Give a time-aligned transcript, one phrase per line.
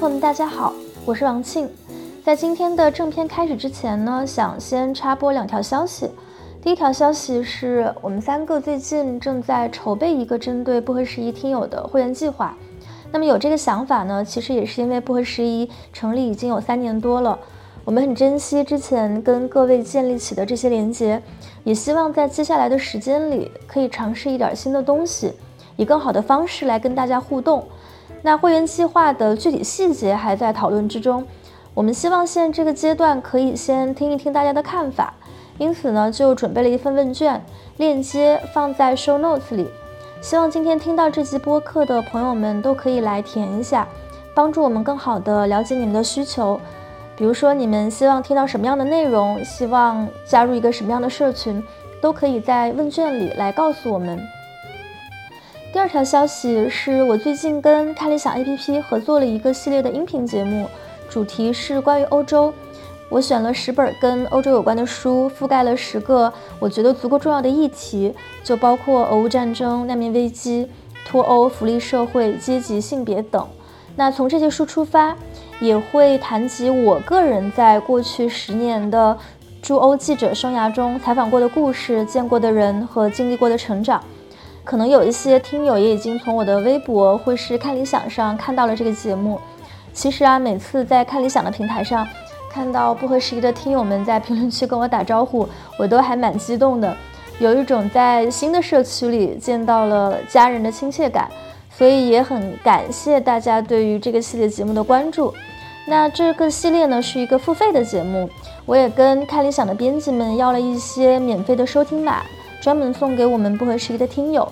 [0.00, 0.72] 朋友们，大家好，
[1.04, 1.68] 我是王庆。
[2.24, 6.08] 在今天的正片开始之前呢，想先插播两条消息。
[6.62, 12.56] 第一条消息是我们三个最近正在筹备一个针对不合时宜听友的会员计划。
[13.12, 17.38] 那么有这个想法呢，其实也是因为不合时宜成立已经有三年多了，
[17.84, 21.22] 我们很珍惜之前跟各位建立起的这些连接，
[21.62, 25.34] 也希望在接下来的时间里可以尝试一点新的东西，
[25.76, 27.68] 以更好的方式来跟大家互动。
[28.22, 31.26] 那会员计划的具体细节还在讨论之中，
[31.74, 35.14] 我们希望现在这个阶段可以先听一听大家的看法。
[35.58, 37.44] 因此呢，就准备了一份问卷，
[37.76, 39.68] 链接放在 show notes 里。
[40.22, 43.86] 希望今天听到这集播客的朋友们都可以来填一下，
[44.34, 46.60] 帮助我们更好的了解你们的需求。
[47.16, 51.62] 比如说，你们希望听到什么样的内容，希望加入一个什么样的社群，
[52.00, 54.18] 都可以在问卷里来告诉我们。
[55.72, 60.68] 第二条消息是我最近跟看理想 APP 合作了一个系列的音频节目，
[61.08, 62.52] 主题是关于欧洲。
[63.08, 70.68] 我选了十本跟欧洲有关的书，覆盖了十个我觉得足够重要的议题，就包括俄乌战争、难民危机、
[71.06, 73.46] 脱欧、福利社会、阶级、性别等。
[73.94, 75.16] 那从这些书出发，
[75.60, 79.16] 也会谈及我个人在过去十年的
[79.62, 84.02] 驻欧记者生涯中采访过的故事、见过的人和经历过的成长。
[84.64, 89.40] 可能有一些听友也已经从我的微博或是看理想上看到了这个节目。
[89.92, 92.06] 其实啊，每次在看理想的平台上。
[92.52, 96.96] 看到不合时宜的听友们在评论区跟我打招呼，我都还蛮激动的，
[97.38, 101.30] 有一种在新的社区里见到了家人的亲切感，
[101.70, 105.32] 所以也很感谢大家对于这个系列节目的关注。
[105.86, 108.28] 那这个系列呢是一个付费的节目，
[108.66, 112.24] 我也跟看理想的编辑们要了一些免费的收听码，
[112.60, 114.50] 专门送给我们不合时宜的听友。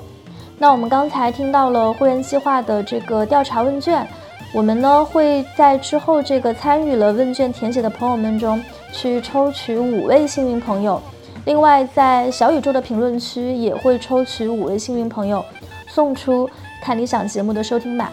[0.58, 4.06] 那我们刚才听到了会员计划的这个调查问卷。
[4.54, 10.98] 我们呢会在之后这个参与了问卷填写的朋友们中去抽取五位幸运朋友，
[11.44, 15.44] 另外在小宇宙的评论区也会抽取五位幸运朋友，
[15.86, 16.48] 送出
[16.82, 18.08] 看理想节目的收听码。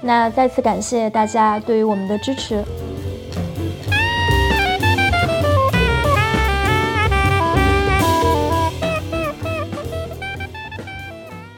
[0.00, 2.62] 那再次感谢大家对于我们的支持。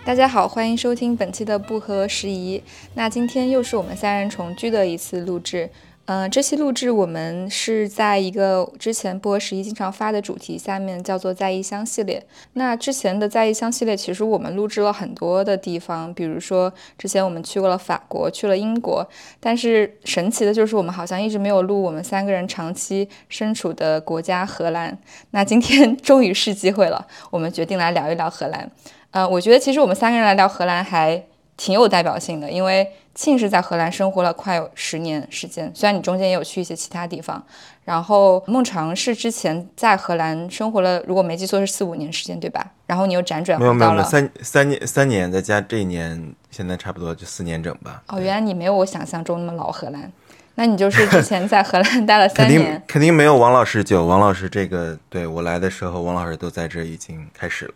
[0.04, 2.62] 大家好，欢迎收听本期的不合时宜。
[2.92, 5.70] 那今天又是我们三人重聚的一次录制。
[6.06, 12.22] 嗯，这期录制我们是在一个之前不合时宜经常发的主题下面，叫做在异乡系列。
[12.52, 19.06] 那之前的在异乡系列，其实我们录制了很多的地方，比如说之前我们去过了法国，去了英国。
[19.40, 24.98] 但是神奇的就是我们好像一直没有录我们三个人长期身处的国家荷兰。
[25.30, 28.70] 那今天 终于是机会了，我们决定来聊一聊荷兰。
[29.12, 31.24] 呃，我觉得其实我们三个人来聊荷兰还
[31.56, 37.42] 挺有代表性的，因为庆是在荷兰生活了快有十年时间，虽然你中间也有去一些其他地方。
[37.84, 42.66] 然后孟尝是之前在荷兰生活了，如果没记错是四五年时间，对吧？
[42.86, 48.02] 然后你又辗转没有没有三三年三年再加这一年，现在差不多就四年整吧。
[48.08, 50.10] 哦，原来你没有我想象中那么老荷兰，
[50.54, 54.06] 那你就是之前在荷兰 待了三年，肯定肯定没有王老师久。
[54.06, 57.74] 王老师这个对我来的时候，王老师都在这已经开始了。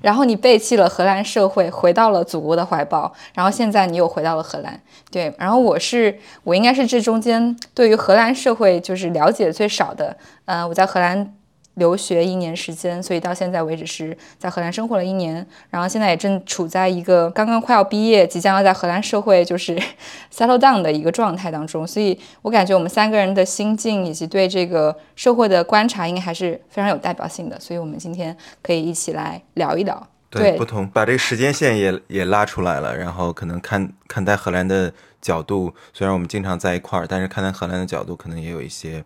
[0.00, 3.12] 然后你背弃了荷兰社会，回到了祖国的怀抱。
[3.34, 4.80] 然后现在你又回到了荷兰，
[5.10, 5.34] 对。
[5.38, 10.16] 然后我是，我应该是这中间对于荷兰社会就是了解最少的。
[10.46, 11.34] 嗯，我在荷兰。
[11.76, 19.78] 留学一年时间，所以到现在为止是在荷兰生活了一年，然后现在也正处在一个刚刚快要毕业，即将要在荷兰社会就是
[20.32, 30.06] settle down 的一个状态当中，所以我感觉我们三个人的心境以及对这个社会的观察应该还是非常有代表性的，所以我们今天可以一起来聊一聊。
[30.28, 39.04] 对，不同把这个时间线也也拉出来了，然后可能看看待荷兰的角度，虽然我们经常在一块儿，但是看待荷兰的角度可能也有一些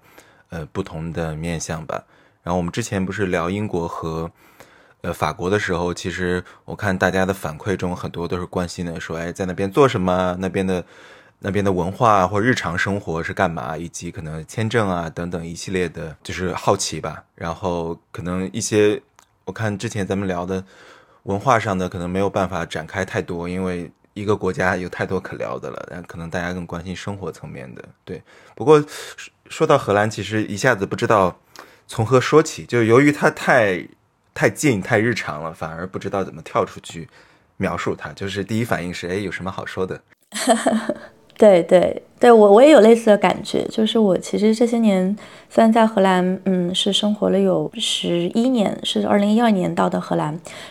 [0.48, 2.04] 呃不同的面向吧。
[2.42, 4.30] 然后我们之前不是聊英国和，
[5.02, 10.84] 呃法国的时候，其实我看大家的反馈中很多都是关心的，说哎在那边做什么，那边的
[11.40, 17.24] 那边的文化或日常生活是干嘛，以及可能签证啊等等一系列的，就是好奇吧。
[17.34, 19.00] 然后可能一些
[19.44, 20.64] 我看之前咱们聊的
[21.24, 25.86] 文化上的可能没有办法展开太多，因为一个国家有太多可聊的了。
[25.90, 27.84] 但可能大家更关心生活层面的。
[28.04, 28.22] 对，
[28.54, 28.82] 不过
[29.48, 31.38] 说到荷兰，其实一下子不知道。
[31.90, 32.64] 从何说起？
[32.64, 33.84] 就由于它太
[34.32, 37.08] 太近、太日常了，反而不知道怎么跳出去
[37.56, 38.12] 描述它。
[38.12, 40.00] 就是第一反应是，哎，有什么好说的？
[41.36, 43.64] 对对对，我我也有类似的感觉。
[43.64, 45.16] 就是我其实这些年
[45.48, 50.28] 虽然在荷兰，嗯，是生活了有十一年，是二零一二年到的荷兰，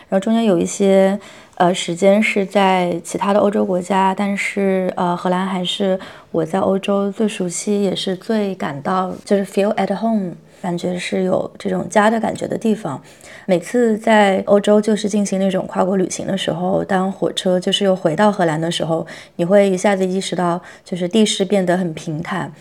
[0.08, 1.20] 然后中间有一些
[1.56, 6.00] 呃时间是在其他的欧洲国家，但是呃荷兰还是
[6.30, 10.32] 我在欧洲最熟悉，也是最感到就是 feel at home。
[10.60, 13.00] 感觉是有这种家的感觉的地方。
[13.46, 22.52] 每次在欧洲就是进行那种跨国旅行的时候，当火车就是又回到荷兰的时候，你会一下子意识到，就是地势变得很平坦。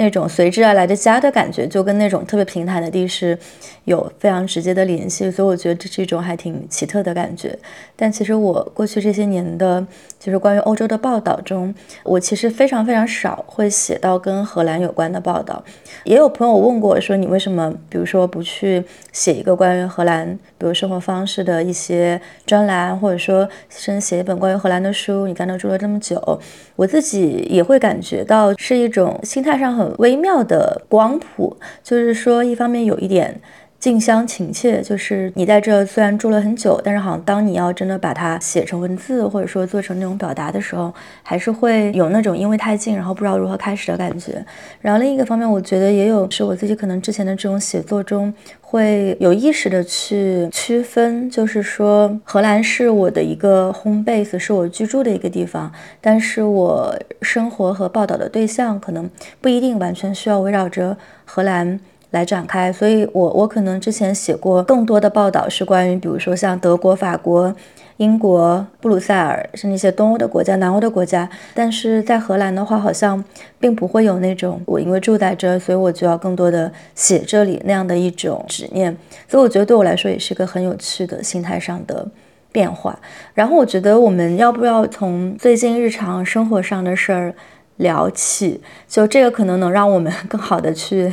[0.00, 3.36] 那种随之而来的家的感觉，就跟那种特别平坦的地势
[3.84, 7.58] 有非常直接的联系，所以我觉得这是一种还挺奇特的感觉。
[7.96, 9.84] 但其实我过去这些年的，
[10.20, 11.74] 就是关于欧洲的报道中，
[12.04, 15.60] 我其实非常非常少会写到跟荷兰有关的报道。
[16.04, 25.26] 也有朋友问过说，你为什么，比如说不去写一个关于荷兰，比如生活方式的一些专栏，或者说甚至写一本关于荷兰的书？
[25.26, 26.40] 你在那住了这么久，
[26.76, 29.87] 我自己也会感觉到是一种心态上很。
[29.98, 33.40] 微妙的光谱，就是说，一方面有一点
[33.78, 40.92] 近乡情怯，就是你在这虽然住了很久，但是好像当你要真的把它写成文字，或者说做成那种表达的时候，
[41.22, 44.44] 还是会有那种因为太近，然后不知道如何开始的感觉。
[44.80, 59.08] 然后另一个方面，我觉得也有是我自己可能之前的这种写作中会有意识的去区分，就是说，荷兰是我的一个 home base，是我居住的一个地方，但是我生活和报道的对象可能
[59.40, 61.78] 不一定完全需要围绕着荷兰。
[62.10, 67.54] 来展开，所以我我可能之前写过更多的报道是关于，比如说像德国、法国、
[67.98, 71.28] 英国、布鲁塞尔，是那些东欧的国家、南欧的国家。
[71.52, 73.22] 但是在荷兰的话，好像
[73.60, 78.96] 并不会有那种我因为住在这，所以我就要更多的写这里那样的一种执念。
[79.28, 82.06] 所以我觉得对我来说也是一个很有趣的心态上的
[82.50, 82.98] 变化。
[83.34, 87.34] 然后我觉得我们要不要从最近日常生活上的事儿
[87.76, 88.60] 聊起？
[88.88, 91.12] 就这个可能能让我们更好的去。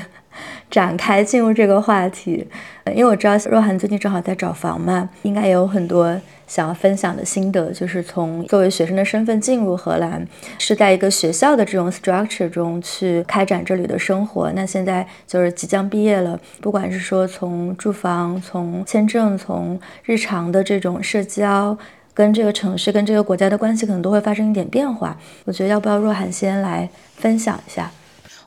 [0.70, 2.46] 展开进入这个话题，
[2.88, 7.72] 因为我知道若涵最近正好在找房嘛，应该也有很多想要分享的心得。
[7.72, 10.28] 就是从作为学生的身份进入荷兰，
[10.58, 14.52] 是在一个学校的这种 structure 中去开展这里的生活。
[14.54, 21.78] 那现在就是即将毕业了，不管是说从住房、从签证、从日常的这种社交，
[22.14, 25.18] 跟这个城市、跟这个国家的关系，可能都会发生一点变化。
[25.46, 27.90] 我觉得要不要若涵先来分享一下？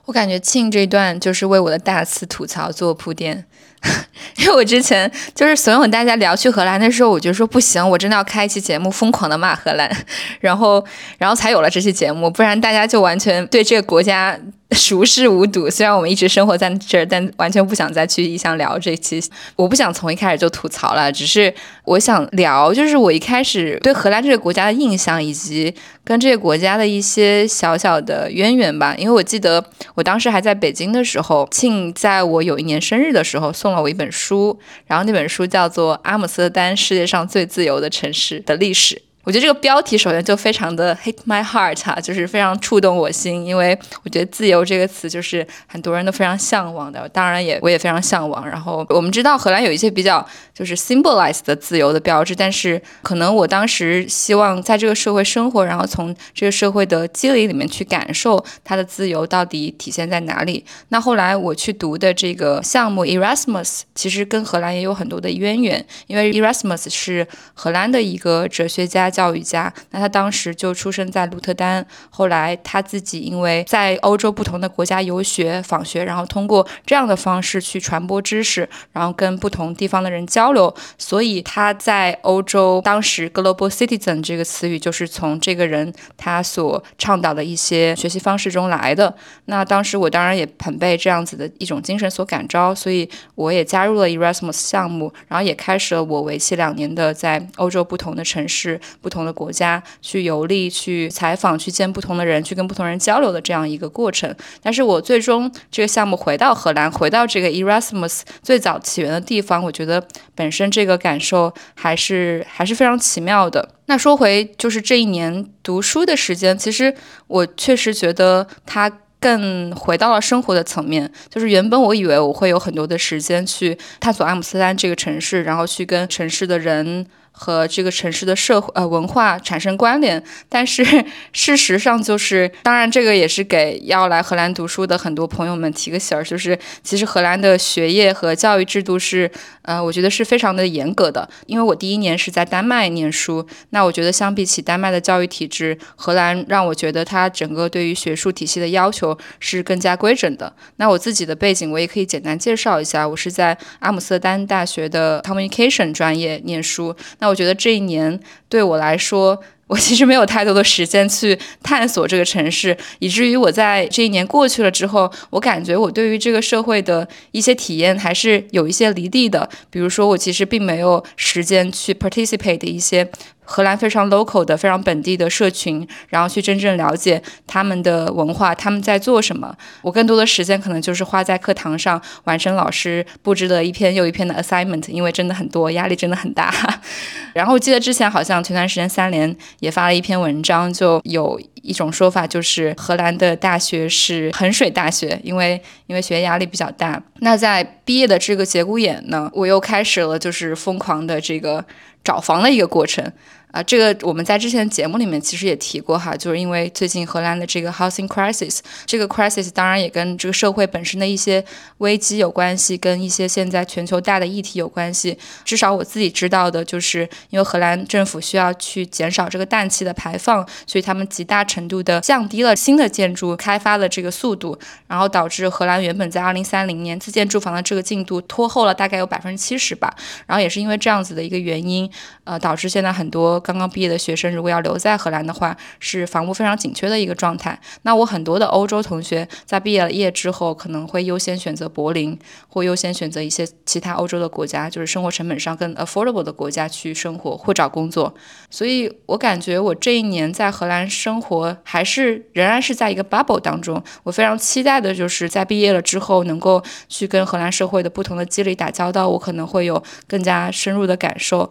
[0.09, 3.45] 我感觉庆这段就是为我的大肆吐槽做铺垫，
[4.39, 9.95] 因为我之前就是怂恿大家聊去荷兰的时候，我就说不行，我真的要开一期节目疯狂的骂荷兰，
[10.41, 10.83] 然后
[11.19, 14.39] 然后才有了这期节目，不然大家就完全对这个国家。
[14.77, 19.19] 熟视无睹，虽然我们一直生活在这儿，但完全不想再去意想聊这期。
[19.57, 21.53] 我不想从一开始就吐槽了，只是
[21.85, 25.75] 我想聊，就是我一开始对荷兰这个国家的印象，以及
[26.05, 28.95] 跟这个国家的一些小小的渊源吧。
[28.99, 38.97] 因为我记得我当时还在北京的时候，庆在我有一年生日的时候送了我一本书，然后那本书叫做《阿姆斯特丹：世界上最自由的城市的历史》。
[39.29, 48.49] 我觉得这个标题首先就非常的 hit my heart 哈，就是非常触动我心，因为我觉得自由这个词就是很多人都非常向往的，当然也我也非常向往。
[48.49, 60.65] 然后我们知道荷兰有一些比较就是 symbolize 的自由的标志，但是可能我当时希望在这个社会生活，然后从这个社会的积累里面去感受它的自由到底体现在哪里。
[60.89, 69.13] 那后来我去读的这个项目 Erasmus，其实跟荷兰也有很多的渊源，因为 Erasmus 是荷兰的一个哲学家。
[69.19, 89.13] 教育家，那他当时就出生在鹿特丹，后来他自己因为在欧洲不同的国家游学访学，然后通过这样的方式去传播知识，然后跟不同地方的人交流，所以他在欧洲当时 global citizen 这个词语就是从这个人他所倡导的一些学习方式中来的。
[89.47, 98.81] 那当时我当然也很被这样子的一种精神所感召，所以我也加入了 Erasmus 项目，然后也开始了我为期两年的在欧洲不同的城市。
[99.01, 104.35] 不同的国家去游历、去采访、去见不同的人、去跟不同人交流的这样一个过程。
[104.63, 113.69] 但是我最终这个项目回到荷兰，回到这个 Erasmus 最早起源的地方，我觉得本身这个感受还是还是非常奇妙的。
[113.87, 116.95] 那说回就是这一年读书的时间，其实
[117.27, 118.91] 我确实觉得它
[119.21, 121.11] 更回到了生活的层面。
[121.31, 127.07] 就是原本我以为我会有很多的时间去探索阿姆斯特丹这个城市，然后去跟城市的人。
[127.39, 130.85] 和这个城市的社会呃文化产生关联，但是
[131.33, 139.31] 事实上就是，当然这个也是给要来荷兰读书的很多朋友们提个醒儿，就是其实荷兰的学业和教育制度是，
[139.63, 141.29] 呃，我觉得是非常的严格的。
[141.47, 150.53] 因为我第一年是在丹麦念书，那我觉得相比起丹麦的教育体制，荷兰让我觉得它整个对于学术体系的要求是更加规整的。
[150.77, 157.28] 那我自己的背景我也可以简单介绍一下，我是在阿姆斯特丹大学的 communication 专业念书，那。
[157.29, 158.19] 我觉得这一年
[158.49, 159.41] 对我来说。
[159.69, 169.47] 我其实没有太多的时间去探索这个城市，以至于我在这一年过去了之后，我感觉我对于这个社会的一些体验还是有一些离地的。
[169.69, 173.11] 比如说，我其实并没有时间去 participate 的一些。
[173.51, 179.57] 荷兰非常 local 的、非常本地的社群，然后去真正了解他们的文化，他们在做什么。
[179.81, 186.53] 我更多的时间可能就是花在课堂上，完成老师布置的一篇又一篇的 assignment， 因为真的很多，压力真的很大。
[187.33, 197.03] 然后记得之前好像前段时间三联也发了一篇文章，就有一种说法，就是荷兰的大学是衡水大学，因为因为学业压力比较大。
[197.21, 201.65] 那在毕业的这个节骨眼呢，我又开始了就是疯狂的这个
[202.05, 203.11] 找房的一个过程。
[203.51, 211.43] 啊，这个我们在之前节目里面其实也提过哈，就是因为最近荷兰的这个 housing crisis，这个 crisis 当然也跟这个社会本身的一些
[211.79, 215.19] 危机有关系，跟一些现在全球大的议题有关系。
[215.47, 229.97] 至少我自己知道的就是，因为荷兰政府需要去减少这个氮气的排放，所以他们极大程度的降低了新的建筑开发的这个速度，然后导致荷兰原本在二零三零年自建住房的这个进度拖后了大概有百分之七十吧。
[230.27, 231.91] 然后也是因为这样子的一个原因，
[232.25, 233.38] 呃，导致现在很多。
[233.41, 237.59] 刚刚毕业的学生，如果要留在荷兰的话，是房屋非常紧缺的一个状态。
[237.83, 242.19] 那我很多的欧洲同学在毕业了业之后，可能会优先选择柏林，
[242.49, 248.15] 或优先选择一些其他欧洲的国家，就是生活成本上更 affordable 的国家去生活或找工作。
[248.51, 253.83] 所以我感觉我这一年在荷兰生活，还是仍然是在一个 bubble 当中。
[254.03, 261.51] 我非常期待的就是在毕业了之后，能够去跟荷兰社会的不同的机理打交道，我可能会有更加深入的感受。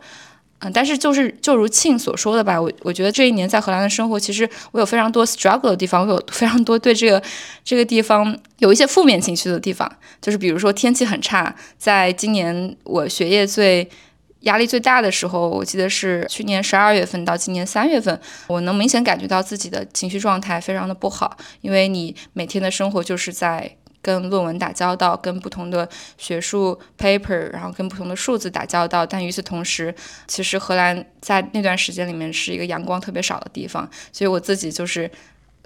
[0.60, 7.22] 嗯，但是就是就如庆所说的吧，我我觉得这一年在荷兰的生活，其实我有非常多 struggle 的地方，我有非常多对这个
[7.64, 9.88] 这个地方有一些负面情绪的地方，
[10.20, 13.88] 就是比如说天气很差，在今年我学业最
[14.42, 23.78] 压力最大的时候，我记得是去年十二月份到今年三月份，我能明显感觉到自己的情绪状态非常的不好，因为你每天的生活就是在。
[24.08, 25.86] 跟论文打交道，跟不同的
[26.18, 29.06] 学术 paper，然后跟不同的数字打交道。
[29.06, 29.94] 但与此同时，
[30.28, 35.12] 其实荷兰在那段时间里面是一个阳光特别少的地方，所以我自己就是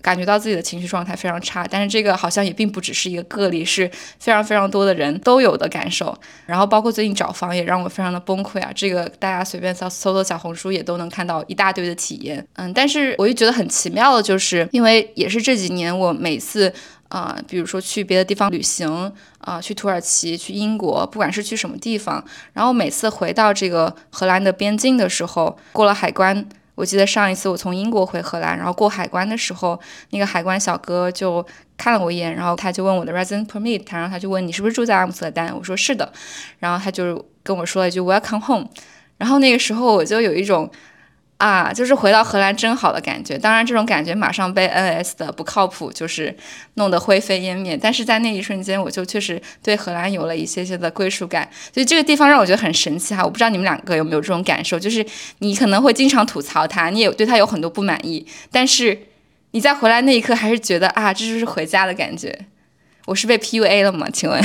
[0.01, 1.67] 感觉到自己的情绪状态非常差。
[1.69, 6.17] 但是这个好像也并不只是一个个例，是非常非常多的人都有的感受。
[6.47, 8.71] 然后包括最近找房也让我非常的崩溃啊！
[8.73, 12.43] 这个大家随便搜搜搜小红书也都能看到一大堆的体验。
[12.55, 16.73] 嗯，但是我就觉得很奇妙的就是，因为也是这几年我每次。
[17.11, 29.77] 啊，比如说去别的地方旅行啊，去土耳其、去英国，不管是去什么地方，然后每次回到这个荷兰的边境的时候，过了海关，我记得上一次我从英国回荷兰，然后过海关的时候，
[30.11, 36.09] 那个海关小哥就看了我一眼，然后他就问我的 resident permit，然后他就问你是不是住在阿姆斯特丹，我说是的，
[36.59, 38.69] 然后他就跟我说了一句 welcome home，
[39.17, 40.71] 然后那个时候我就有一种。
[41.41, 43.35] 啊，就是回到荷兰真好的感觉。
[43.35, 46.35] 当然，这种感觉马上被 NS 的不靠谱就是
[46.75, 47.75] 弄得灰飞烟灭。
[47.75, 51.49] 但是在那一瞬间，我就确实对荷兰有了一些些的归属感。
[51.73, 53.23] 所以这个地方让我觉得很神奇哈。
[53.23, 55.03] 我不知道你们两个有没有这种感受，就是
[55.39, 59.07] 你可能会经常吐槽它，你也对它有很多不满意，但是
[59.49, 62.45] 你在回来那一刻还是觉得啊，这就是回家的感觉。
[63.07, 64.07] 我是被 PUA 了吗？
[64.13, 64.39] 请问，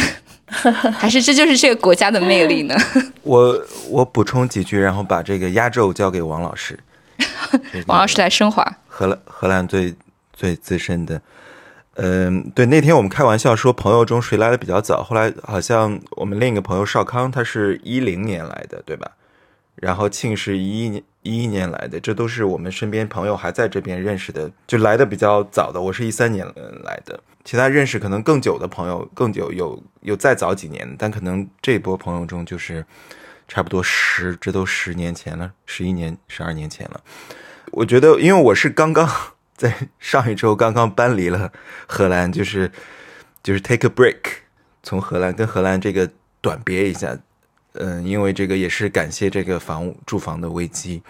[0.96, 2.74] 还是这就是这个国家的魅力呢？
[3.22, 6.78] 我我补充几句，然后把这个压轴交给王老师。
[7.86, 8.64] 王老师来升华。
[8.88, 9.94] 荷兰荷兰最
[10.32, 11.20] 最资深的，
[11.94, 19.10] 嗯，对，那天我们开玩笑说朋友中谁来的比较早，后来好像我们另一个朋友少康，他是一零年来的，对吧？
[19.74, 25.80] 然后庆是一一年一一年来的，这都是我们身边朋友还在这边认识的，就来的比较早的。
[25.80, 26.46] 我是一三年
[26.84, 32.84] 来的，其他认识可能更久的朋友更久，有有再早几年，但可能这波朋友中就是。
[33.48, 37.00] 差不多十，这都十年前了，十一年、十二年前了。
[37.72, 39.08] 我觉得，因为我是刚刚
[39.56, 41.52] 在上一周刚刚搬离了
[41.86, 42.70] 荷兰，就是
[43.42, 44.16] 就是 take a break，
[44.82, 46.10] 从荷兰跟荷兰这个
[46.40, 47.18] 短别一下。
[47.74, 51.02] 嗯，因为这个也是感谢这个房屋住房的危机。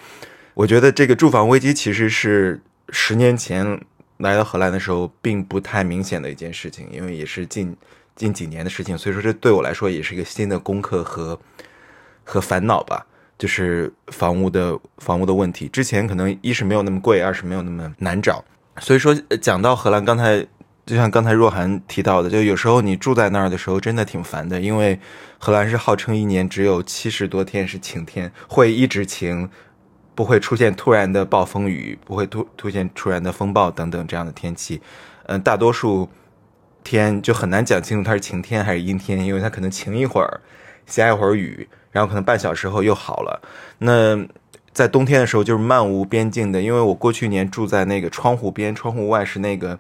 [0.54, 3.80] 我觉得这个住房危机其实是十年前
[4.18, 7.76] 来到荷兰的时候并不太明显的一件事情，因为也是近
[8.14, 11.38] 近几年的事情，所以说这对我来说也是一个新的功课和。
[12.26, 13.06] 和烦恼吧，
[13.38, 15.68] 就是房屋的房屋的问题。
[15.68, 18.45] 之前可能一是没有那么贵，二是没有那么难找。
[18.80, 20.45] 所以说，讲到荷兰，刚才
[20.85, 25.00] 就像刚才若涵提到的，就有时候你住在那儿的时候，真的挺烦的，因为
[25.38, 29.49] 荷兰是号称一年只有七十多天是晴天，会一直晴，
[30.14, 34.83] 不会出现突然的暴风雨，不会突出现突然的风暴等等这样的天气。
[35.26, 36.09] 嗯，大多数
[36.85, 40.40] 天就很难讲清楚它是晴天还是阴天，因为它可能晴一会儿，
[40.87, 41.68] 下一会儿雨。
[41.96, 43.40] 然后可能半小时后又好了。
[43.78, 44.22] 那
[44.74, 49.78] 在冬天的时候就是漫无边境的，因为我过去年住在那个窗户边，窗户外是那个，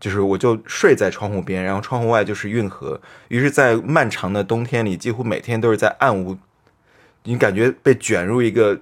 [0.00, 2.98] 就是我就睡在窗户边，然后窗户外就是运河，
[3.28, 6.38] 于是，在漫长的冬天里，几乎每天都是在暗无，
[7.24, 8.80] 你感觉被卷入一个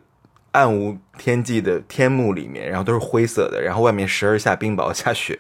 [0.53, 5.37] 暗无天际的天幕里面，然后都是灰色的，然后外面时而下冰雹下雪。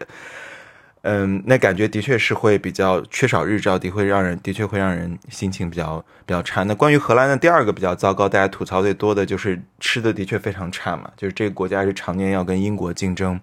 [1.09, 6.65] 嗯，那感觉的确是会比较缺少日照，的会让人的确会让人心情比较比较差。
[6.65, 13.41] 那关于荷兰的第二个比较糟糕，大家吐槽最多的就是吃的的确非常差嘛，就是这个国家是常年要跟英国竞争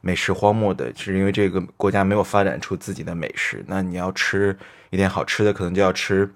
[0.00, 3.64] 美食荒漠的，是因为这个国家没有发展出自己的美食。
[3.68, 4.56] 那你要吃
[4.90, 6.28] 一点好吃的，可能就要吃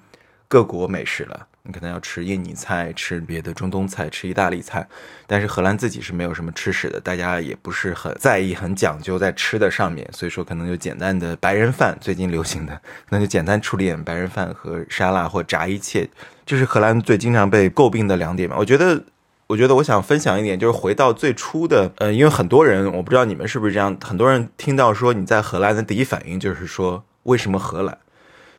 [0.47, 1.49] 各国美食了。
[1.63, 4.87] 你可能要吃印尼菜，吃别的中东菜，吃意大利菜，
[5.27, 16.09] 但是荷兰自己是没有什么吃食的，大家也不是很在意、很讲究在吃的上面，所以说可能就简单的白人饭，最近流行的，那就简单处理点白人饭和沙拉或炸一切，
[16.47, 18.57] 这是荷兰最经常被诟病的两点嘛。
[18.59, 19.05] 我觉得，
[19.47, 27.99] 我觉得我想分享一点，就是回到最初的，呃，因为很多人，我不知道你们是不是这样，很多人听到说你在荷兰的第一反应就是说，为什么荷兰？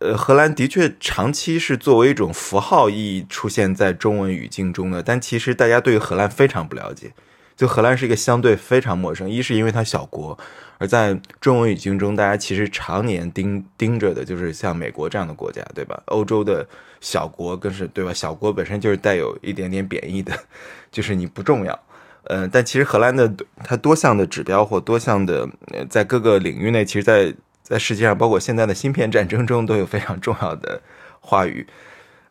[0.02, 7.14] 呃，荷兰的确长期是作为一种符号意义出现在中文语境中的，但其实大家对荷兰非常不了解。
[7.56, 10.36] 就荷兰是一个相对非常陌生，一是因为它小国，
[10.80, 16.02] 而在中文语境中，大家其实常年盯盯着的就是像美国这样的国家，对吧？
[16.08, 16.68] 欧洲的
[17.00, 18.12] 小国更是对吧？
[18.12, 20.34] 小国本身就是带有一点点贬义的，
[20.92, 21.80] 就是你不重要。
[22.24, 23.32] 呃，但其实荷兰的
[23.64, 25.48] 它多项的指标或多项的
[25.88, 27.32] 在各个领域内，其实，在
[27.64, 30.82] 在世界上，包括现在的芯片战争中，都有非常重要的
[31.20, 31.68] 话语。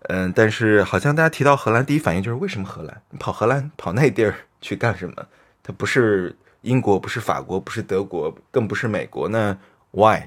[0.09, 3.03] 嗯，但是好像大家提到荷兰，第一反应就是为什么荷兰？
[3.19, 5.15] 跑荷兰跑那地儿去干什么？
[5.63, 9.29] 它不是英国，不是法国，不是德国，更不是美国。
[9.29, 9.57] 那
[9.93, 10.23] why？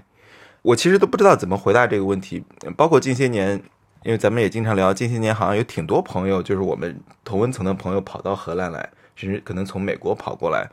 [0.62, 2.44] 我其实都不知道怎么回答这个问题。
[2.78, 3.62] 包括近些年，
[4.04, 10.70] 因为咱们也经常聊，近些年好像有挺多朋友，就是我们同温层的朋友跑到荷兰来，甚至可能从美国跑过来。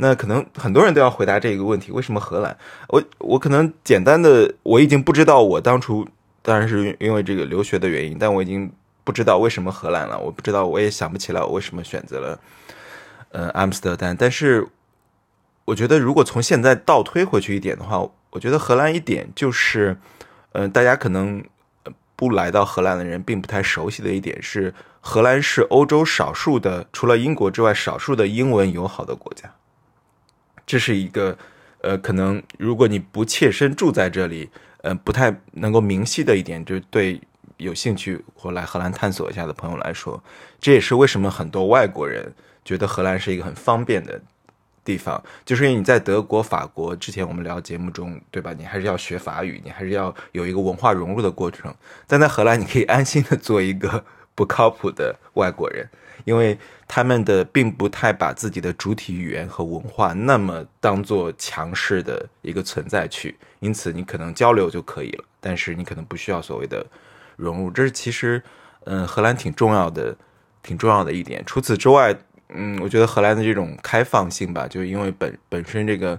[0.00, 2.56] 那可能很多人都要回答这个问题：为什么荷兰？
[2.88, 6.08] 我我可能简单的，我已经不知道我当初
[6.40, 8.72] 当然是因为这个留学的原因，但我已经
[9.04, 10.18] 不知道为什么荷兰了。
[10.18, 12.40] 我不知道，我也想不起来我为什么选择了
[13.32, 14.16] 呃阿姆斯特丹。
[14.16, 14.66] 但是
[15.66, 19.98] 我觉得，如果从现在倒推回去一点的话，我觉得荷兰一点就是，
[20.52, 21.44] 嗯，大家可能
[22.16, 29.52] 不来到荷兰的人并不太熟悉的一点是，荷兰是欧洲少数的，除了英国之外，少数的英文友好的国家。
[30.66, 31.36] 这是一个，
[31.80, 34.48] 呃，可能如果你不切身住在这里，
[34.82, 37.20] 呃，不太能够明晰的一点，就是对
[37.56, 40.22] 有兴趣或来荷兰探索一下的朋友来说，
[40.60, 42.32] 这也是为什么很多外国人
[42.64, 44.20] 觉得荷兰是一个很方便的
[44.82, 48.54] 地方，就是因为你在德国、法国之前我们聊节目中，对吧？
[48.56, 51.74] 你还是要学法语，你还是要有一个文化融入的过程，
[52.06, 54.02] 但在荷兰你可以安心的做一个
[54.34, 55.86] 不靠谱的外国人。
[56.24, 56.58] 因为
[56.92, 66.84] 他们的并不太把自己的主体语言和文化那么当做强势的一个存在去，因此你可能交流就可以了，但是你可能不需要所谓的
[67.36, 67.70] 融入。
[67.70, 68.42] 这是其实，
[68.86, 70.16] 嗯，荷兰挺重要的、
[70.64, 71.40] 挺重要的一点。
[71.46, 72.12] 除此之外，
[72.48, 76.18] 嗯，我觉得荷兰的这种开放性吧，就因为本本身这个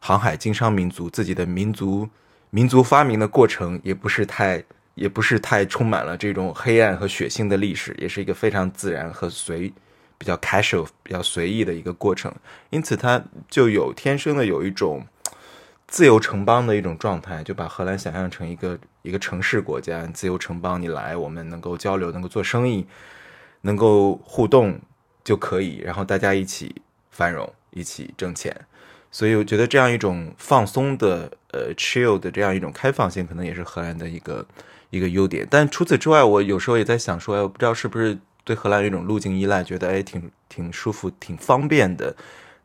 [0.00, 2.06] 航海经商民族自己的民族
[2.50, 4.62] 民族发明的过程也不是太。
[4.96, 9.72] 也不是太充满了这种黑暗和血腥的历史，也是一个非常自然和随
[10.20, 12.30] 比较 casual、比较随意的一个过程。
[12.68, 15.06] 因此，它就有天生的有一种
[15.88, 20.80] 自由城邦的一种状态，就把荷兰想象成一个一个城市国家，自由城邦。
[20.80, 22.86] 你来，我们能够交流，能够做生意，
[23.62, 24.78] 能够互动
[25.24, 28.54] 就可以，然后大家一起繁荣，一起挣钱。
[29.10, 34.46] 所以，我觉得这样一种放松的、呃 chill 的这样一种开放性，可能也是荷兰的一个。
[34.92, 38.18] 一个优点，但除此之外，我有时候也在想说，哎，不知道是不是
[38.50, 42.12] 对荷兰有一种路径依赖，觉得哎挺挺舒服、挺方便的，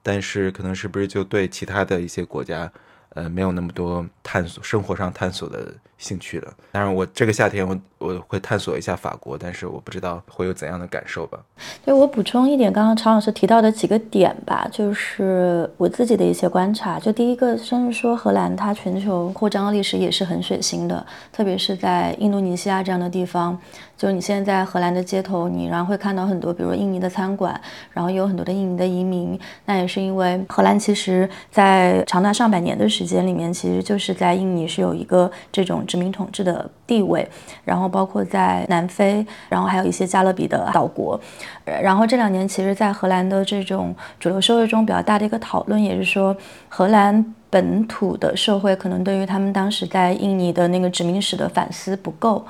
[0.02, 2.72] 但是可能是不是就对其他的一些国家，
[3.10, 6.54] 呃，没有那么多探索生活上探索的兴趣的。
[6.72, 11.40] 当然，我这个夏天我我会探索一下法国，但是我不知道会有怎样的感受吧。
[11.84, 17.00] 对我补充一点，刚刚常老师提到的几个点吧，就是我自己的一些观察。
[17.00, 23.58] 就第一个，甚至说荷兰它全球扩张的历史也是很血腥的，特别是在印度尼西亚这样的地方。
[23.98, 27.60] 就你现在在荷兰的街头，你然后会看到很多，比如印尼的餐馆，
[27.94, 29.40] 然后有很多的印尼的移民。
[29.66, 37.28] 那也是因为荷兰其实在长达上百年的时间里面，其实就是在印尼是有一个这种殖民统治的地位，
[37.64, 41.20] 然后包括在南非，然后还有一些加勒比的岛国。
[41.64, 46.36] 然后这两年，其实，在荷兰的这种主流社会中，比较大的一个讨论也是说，
[46.70, 52.46] 荷兰本土的社会可能对于他们当时在印尼的那个殖民史的反思不够。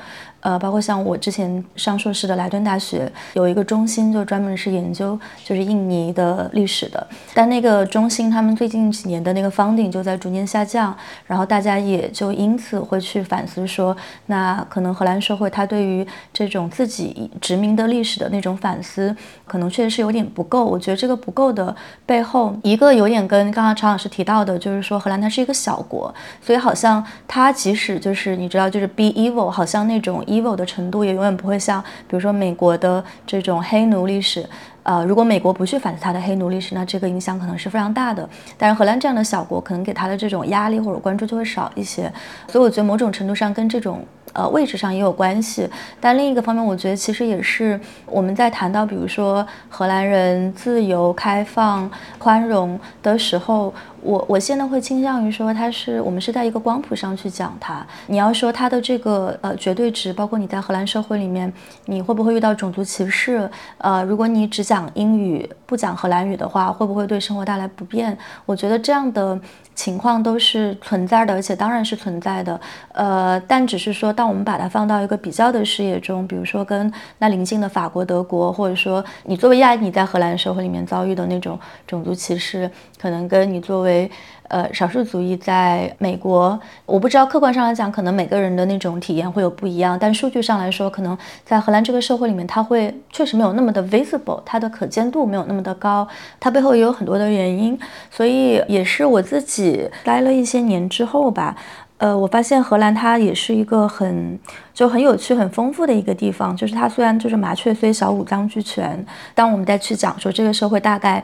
[0.46, 7.08] 呃，包括像我之前上硕士的莱顿大学有一个中心，就专门是研究就是印尼的历史的。
[7.34, 19.16] 但那个中心他们最近几年的那个 funding 就在逐年下降，然后大家也就因此会去反思说，那可能荷兰社会它对于这种自己殖民的历史的那种反思，
[19.48, 20.64] 可能确实是有点不够。
[20.64, 30.24] 我觉得这个不够的背后，一个有点跟刚刚常老师提到的，就是说荷兰它是一个小国，所以好像它即使就是你知道就是 be evil，好像那种。
[30.42, 34.48] Evil 的程度也永远不会像，比如说美国的这种黑奴历史，
[34.84, 38.28] 呃，如果美国不去反思它的黑奴历史，那这个影响可能是非常大的。
[38.58, 42.12] 但是荷兰这样的小国，可能给他的这种压力或者关注就会少一些。
[42.48, 45.70] 所以我觉得某种程度上跟这种呃位置上也有关系。
[46.00, 53.74] 但另一个方面，我觉得其实也是我们在谈到比如说荷兰人自由、开放、宽容的时候。
[54.06, 57.86] 我我现在会倾向于说，它是我们是在一个光谱上去讲它。
[58.06, 61.52] 你要说它的这个呃绝对值，包括你在荷兰社会里面，
[61.86, 63.50] 你会不会遇到种族歧视？
[63.80, 68.18] 呃，如果你只讲英语不讲荷兰语的话，会不会对生活带来不便？
[68.46, 69.40] 我觉得这样的。
[69.76, 72.58] 情况都是存在的，而且当然是存在的，
[72.94, 84.10] 呃，但只是说，当我们把它放到一个比较的视野中，比如说跟那邻近的法国、德国，或者说你作为亚裔你在荷兰社会里面遭遇的那种种族歧视，可能跟你作为。
[84.48, 96.08] 呃，少数族裔在美国，我不知道客观上来讲，可能每个人的那种体验会有不一样，但数据上来说，可能在荷兰这个社会里面，它会确实没有那么的 visible，它的可见度没有那么的高，
[96.40, 97.78] 它背后也有很多的原因，
[98.12, 101.56] 所以也是我自己待了一些年之后吧，
[101.98, 104.40] 呃，我发现荷兰它也是一个很
[104.74, 109.04] 就很有趣、很丰富的一个地方，就是它虽然就是麻雀虽小五脏俱全，
[109.34, 111.24] 当我们再去讲说这个社会大概。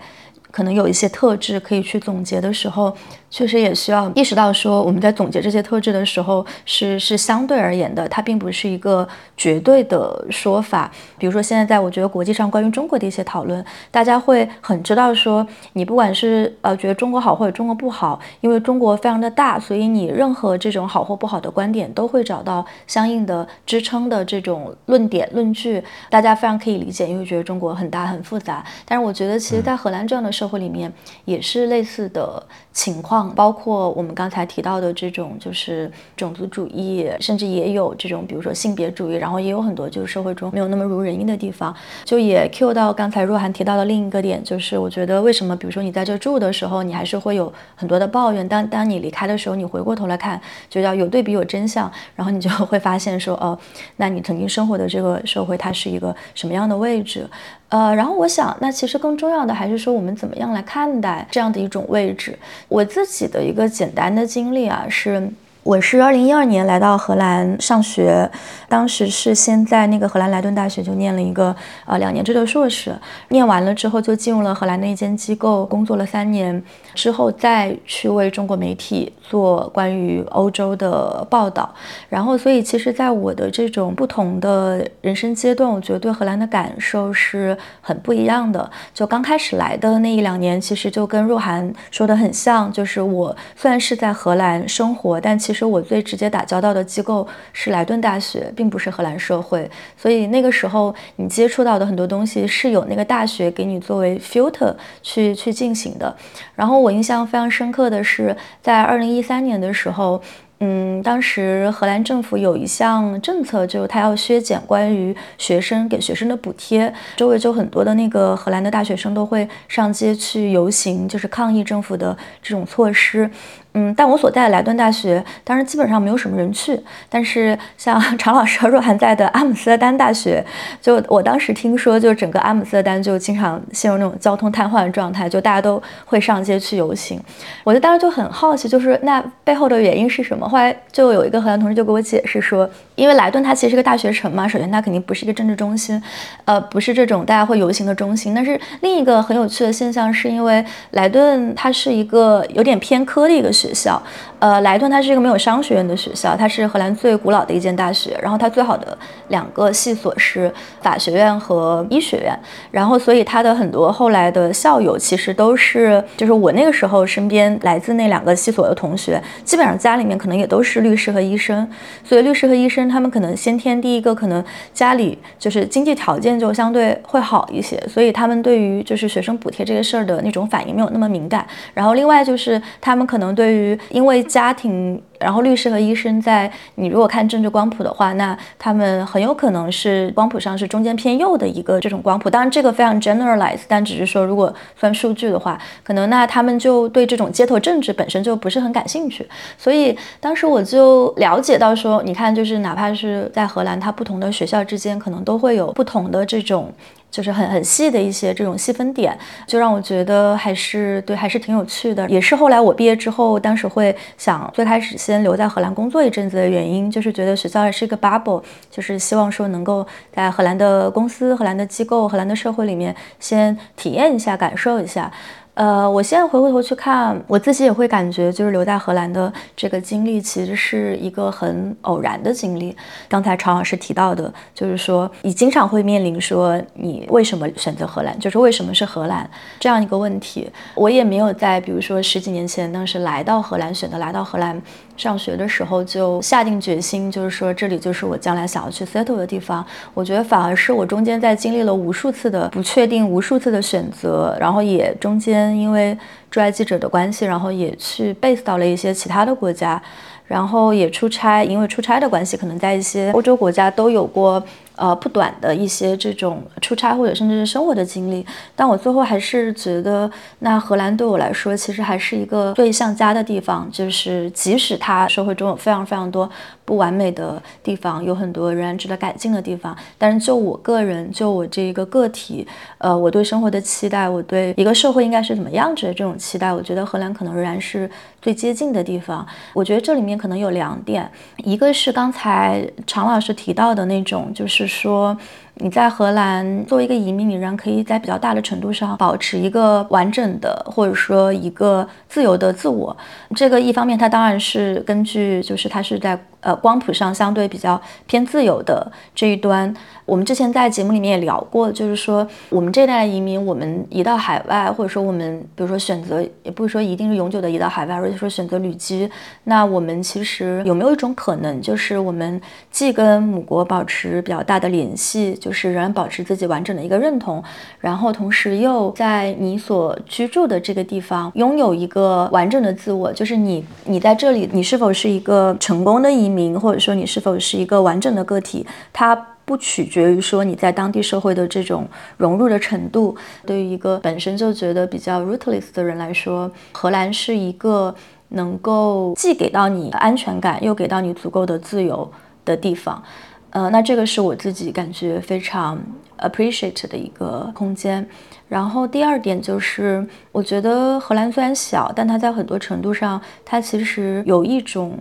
[0.51, 2.95] 可能有一些特质可以去总结的时候。
[3.31, 10.91] 确实也需要意识到，说我们在总结这些特质的时候，是是相对而言的，它并不是一个绝对的说法。
[11.17, 28.61] 比如说，现在在我觉得国际上关于中国的一些讨论，大家会很知道说，你不管是呃觉得中国好或者中国不好，因为中国非常的大，所以你任何这种好或不好的观点都会找到相应的支撑的这种论点论据，大家非常可以理解，因为觉得中国很大很复杂。
[28.85, 30.91] 但是我觉得，其实，在荷兰这样的社会里面，
[31.23, 32.43] 也是类似的。
[32.73, 41.75] 情况包括我们刚才提到的这种，就是种族主义，甚至也有这种，比如说性别主义，然后也有很多就是社会中没有那么如人意的地方。
[42.03, 53.57] 就也 cue 到刚才若涵提到的另一个点，就是我觉得为什么，比如说你在这住的时候，你还是会有很多的抱怨，当当你离开的时候，你回过头来看，就要有对比有真相，然后你就 会发现说，哦，
[53.97, 57.27] 那你曾经生活的这个社会它是一个什么样的位置？
[57.71, 62.37] 呃，然后我想，那其实更重要的还是说，我们怎么样来看待这样的一种位置。
[62.67, 65.31] 我自己的一个简单的经历啊，是。
[65.63, 68.27] 我是二零一二年来到荷兰上学，
[68.67, 72.95] 当时是先在那个荷兰莱顿大学就念了一个呃两年制的硕士，
[73.29, 76.61] 念完了之后就进入了荷兰的一间机构工作了三年，
[76.95, 81.71] 之后再去为中国媒体做关于欧洲的报道，
[82.09, 88.67] 然后所以其实在我的这种不同的人生阶段，我觉得对荷兰的感受是很不一样的。
[88.95, 106.15] 就刚开始来的那一两年，其实就跟若涵说的很像，就是我虽然是在荷兰生活，但其其实我最直接打交道的机构是莱顿大学，并不是荷兰社会，所以那个时候你接触到的很多东西是有那个大学给你作为 filter 去去进行的。
[106.55, 110.23] 然后我印象非常深刻的是，在二零一三年的时候。
[110.63, 123.27] 嗯，当时荷兰政府有一项政策，就是他要削减关于学生给学生的补贴，周围就很多的那个荷兰的大学生都会上街去游行，就是抗议政府的这种措施。
[123.73, 126.79] 嗯，但我所在的莱顿大学，当时基本上没有什么人去。
[127.09, 130.43] 但是像 常老师和若涵在的阿姆斯特丹大学，
[130.81, 137.17] 就我当时听说，就整个阿姆斯特丹就经常陷入那种交通瘫痪的状态，就大家都会上街去游行。
[137.63, 140.47] 我就当时就很好奇，就是那背后的原因是什么？
[140.49, 146.01] 后来就有一个荷兰同事就给我解释说，因为莱顿它其实是个大学城嘛，首先它肯定不是一个政治中心，
[146.43, 148.35] 呃，不是这种大家会游行的中心。
[148.35, 154.01] 但是另一个很有趣的现象，是因为莱顿它是一个有点偏科的一个学校。
[154.41, 158.17] 呃，莱顿它是一个没有商学院的学校，它是荷兰最古老的一间大学。
[158.19, 160.51] 然后它最好的两个系所是
[160.81, 162.35] 法学院和医学院。
[162.71, 171.69] 然后所以它的很多后来的校友其实都是，就是我那个时候身边来自那两个系所的同学，基本上家里面可能也都是律师和医生。
[172.03, 181.45] 所以律师和医生他们可能先天第一个可能家里就是经济条件就相对会好一些，所以他们对于就是学生补贴这个事儿的那种反应没有那么敏感。
[181.75, 192.29] 然后另外就是他们可能对于因为家庭然后律师和医生在你如果看政治光谱的话，那他们很有可能是光谱上是中间偏右的一个这种光谱。
[192.29, 199.27] 当然这个非常 generalize，但只是说如果算数据的话，可能那他们就对这种街头政治本身就不是很感兴趣。
[199.57, 206.71] 所以当时我就了解到说，你看就是哪怕是在荷兰，它不同的学校之间可能都会有不同的这种。
[207.11, 212.09] 就是很很细的一些这种细分点，就让我觉得还是对，还是挺有趣的。
[212.09, 225.11] 也是后来我毕业之后，当时会想最开始先留在荷兰工作一阵子的原因，就是觉得学校还是一个 bubble，就是希望说能够在荷兰的公司、荷兰的机构、荷兰的社会里面先体验一下、感受一下。
[225.53, 232.75] 呃，我现在回过头去看，我自己也会感觉，就是留在荷兰的这个经历，其实是一个很偶然的经历。
[233.09, 240.49] 刚才常老师提到的，就是说你经常会面临说，你为什么选择荷兰，就是为什么是荷兰这样一个问题。
[240.73, 244.59] 我也没有在，比如说十几年前，当时来到荷兰，选择来到荷兰。
[245.01, 249.65] 上学的时候就下定决心，就是说这里就是我将来想要去 settle 的地方。
[249.95, 255.97] 我觉得反而是我中间在经历了无数次的不确定、无数次的选择，然后也中间因为
[256.29, 259.81] 驻外记者的关系，然后也去 base 到了一些其他的国家，
[260.27, 264.43] 然后也出差，因为出差的关系，可能在一些欧洲国家都有过。
[264.81, 273.69] 呃，不短的一些这种出差或者甚至是生活的经历，但我最后还是觉得，那荷兰对我来说其实还是一个最像家的地方。
[273.71, 276.27] 就是即使它社会中有非常非常多
[276.65, 282.47] 不完美的地方，有很多仍然值得改进的地方，但是就我个人，就我这一个个体，
[282.79, 287.87] 呃，我对生活的期待，我对一个社会应该是怎么样子的这种期待，我觉得荷兰可能仍然是
[288.19, 289.23] 最接近的地方。
[289.53, 291.07] 我觉得这里面可能有两点，
[291.43, 294.70] 一个是刚才常老师提到的那种，就是。
[294.71, 295.17] 说
[295.55, 302.95] 你在荷兰作为一个移民，你仍然可以在比较大的程度上保持一个完整的，或者说一个自由的自我。
[303.35, 306.19] 这个一方面，它当然是根据，就是它是在。
[306.41, 309.71] 呃，光谱上相对比较偏自由的这一端，
[310.07, 319.07] 我们之前在节目里面也聊过，就是说我们这代移民，我们移到海外，或者说我们比如说选择，也不是说一定是永久的移到海外，而是说选择旅居，
[319.43, 327.43] 那我们其实有没有一种可能，就是我们既跟母国保持比较大的联系，就是仍然保持自己完整的一个认同，
[327.81, 341.85] 然后同时又在你所居住的这个地方拥有一个完整的自我，就是你你在这里，你是否是一个成功的移民，或者说你是否是一个完整的个体，它不取决于说你在当地社会的这种
[342.15, 343.13] 融入的程度。
[343.45, 347.93] 对于一个本身就觉得比较 rootless 的人来说，荷兰是一个
[348.29, 352.09] 能够既给到你安全感，又给到你足够的自由
[352.45, 353.03] 的地方。
[353.51, 355.79] 呃，那这个是我自己感觉非常
[356.17, 358.05] appreciate 的一个空间。
[358.49, 364.97] 然后第二点就是，我觉得荷兰虽然小，但它在很多程度上，它其实有一种。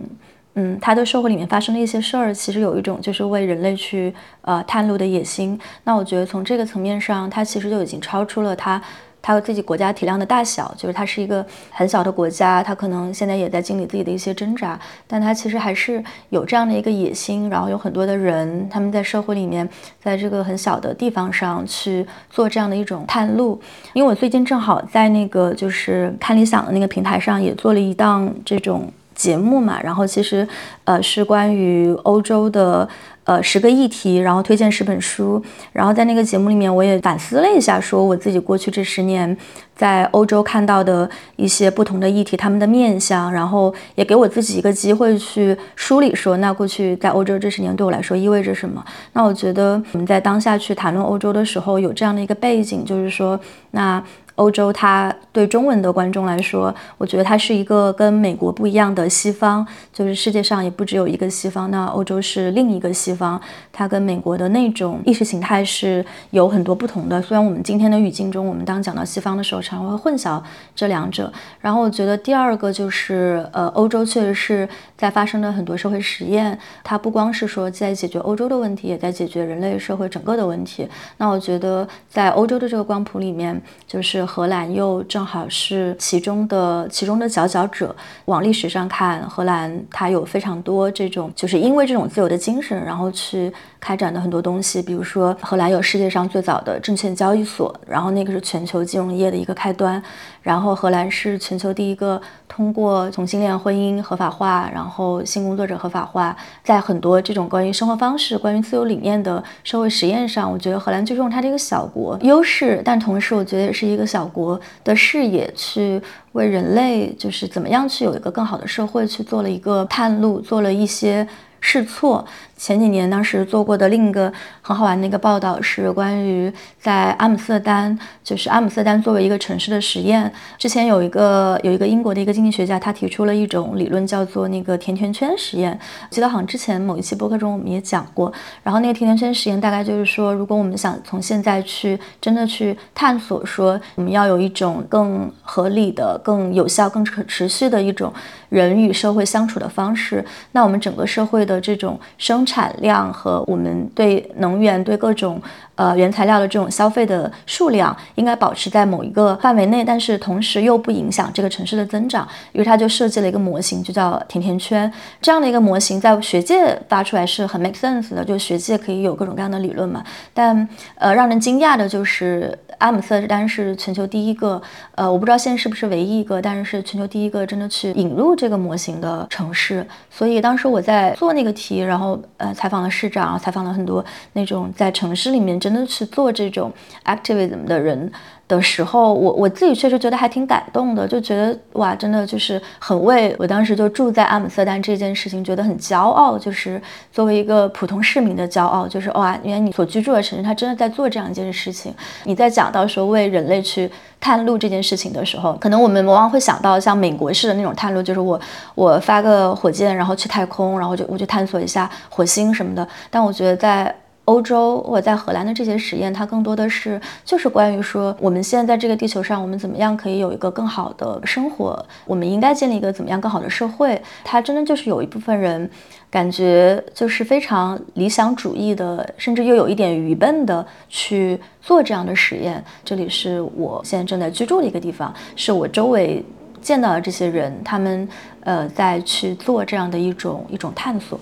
[0.55, 5.57] 嗯，他的社会里面发生的一些事儿，其实有一种就是为人类去呃探路的野心。
[5.85, 8.81] 那我觉得从这个层面上，他其实就已经超出了他
[9.21, 17.49] 他自己国家体量的大小，就是它是一个很小的国家，他可能现在也在经历自己的一些挣扎，但他其实还是有这样的一个野心。
[17.49, 19.67] 然后有很多的人，他们在社会里面，
[20.01, 23.61] 在这个很小的地方上去做这样的一种探路。
[23.93, 28.91] 因为我最近正好在那个就是看理想的那个平台上也做了一档这种。
[29.13, 30.47] 节目嘛，然后其实，
[30.83, 32.87] 呃，是关于欧洲的，
[33.23, 39.37] 呃，十个议题，然后推荐十本书，然后在那个节目里面，我也反思了一下，说我自己过去这十年
[39.75, 48.83] 在欧洲看到的一些不同的议题，他们的面相，然后也给我自己一个机会去梳理，说那过去在欧洲这十年对我来说意味着什么？
[49.13, 54.03] 那我觉得我们在当下去谈论欧洲的时候，有这样的一个背景，就是说那。
[54.41, 63.39] 欧洲，它对中文的观众来说，我觉得它是一个跟美国不一样的西方，就是世界上也不只有一个西方，那欧洲是另一个西方，
[63.71, 67.21] 它跟美国的那种意识形态是有很多不同的。
[67.21, 70.41] 虽然我们今天的语境中，我们当讲到西方的时候，常常会混淆
[70.75, 71.31] 这两者。
[71.59, 80.87] 然后我觉得第二个就是，呃，欧洲确实是在发生的很多社会实验，它不光是说在解决欧洲的问题，也在解决人类社会整个的问题。
[81.17, 84.25] 那我觉得在欧洲的这个光谱里面，就是。
[84.31, 87.93] 荷兰又正好是其中的其中的佼佼者。
[88.25, 94.81] 往历史上看，荷兰它有非常多这种，就是因为这种自由的精神，然后去开展的很多东西。
[94.81, 100.01] 比如说，荷兰有世界上最早的证券交易所，然后那个是全球金融业的一个开端。
[100.43, 114.05] 然后，荷兰是全球第一个通过同性恋婚姻合法化，然后性工作者合法化，在很多这种关于生活方式、关于自由理念的社会实验上，我觉得荷兰最重它这个小国优势，但同时我觉得也是一个。
[114.11, 116.01] 小国的视野去
[116.33, 121.25] 为人类，就是怎么样去有一个更好的社会，去做了一个探路，做了一些
[121.61, 122.25] 试错。
[122.61, 130.31] 前几年当时做过的另一个很好玩的一个报道是关于在阿姆斯特丹，就是阿姆斯特丹作为一个城市的实验。
[130.59, 135.77] 之前有一个有一个英国的一个经济学家，他提出了一种理论，叫做那个甜甜圈实验。
[136.11, 138.31] 记得好像之前某一期播客中我们也讲过。
[138.61, 148.13] 然后那个甜甜圈实验大概就是说，如果我们想从现在去真的去探索，说我们要有一种更合理的、更有效、更可持续的一种
[148.49, 155.41] 人与社会相处的方式，那我们整个社会的这种生产量和我们对能源、对各种
[155.81, 162.27] 呃原材料的这种消费的数量，应该保持在某一个范围内，但是同时又不影响这个城市的增长。
[162.51, 164.91] 于是他就设计了一个模型，就叫甜甜圈。
[165.19, 170.03] 这样的一个模型在学界发出来是很 make sense 的，就学界可以有各种各样的理论嘛。
[170.35, 174.61] 但呃，让人惊讶的就是阿姆斯特丹是全球第一个，
[174.93, 179.83] 呃，我不知道现在是不是唯一一个，但是是全球第一个真的去引入这个模型的城市。
[180.11, 182.19] 所以当时我在做那个题，然后。
[182.37, 186.71] 呃，采访了市长，采访了很多那种在城市里面真的去做这种
[187.05, 188.11] activism 的人
[188.47, 196.81] 的时候，我我自己确实觉得还挺感动的，就觉得哇，真的就是很为我当时就住在阿姆斯特丹这件事情觉得很骄傲，就是
[197.11, 201.93] 作为一个普通市民的骄傲，就是哇，原来你所居住的城市，它真的在做这样一件事情。
[202.25, 203.89] 你在讲到说为人类去。
[204.23, 208.39] 探路这件事情的时候，可能我们往往会想到像美国式的那种探路，就是我
[208.75, 212.87] 我发个火箭，然后去太空，然后就我就探索一下火星什么的。
[213.09, 213.91] 但我觉得在
[214.31, 224.01] 欧洲或在荷兰的这些实验，它更多的是就是关于说我们现在在这个地球上，我们怎么样可以有一个更好的生活，我们应该建立一个怎么样更好的社会。
[224.23, 225.69] 它真的就是有一部分人。
[226.11, 232.61] 感觉就是非常理想主义的，甚至又有一点愚笨的去做这样的实验。
[232.83, 236.21] 这里是我现在正在居住的一个地方，是我周围
[236.61, 238.05] 见到的这些人，他们
[238.41, 241.17] 呃在去做这样的一种一种探索。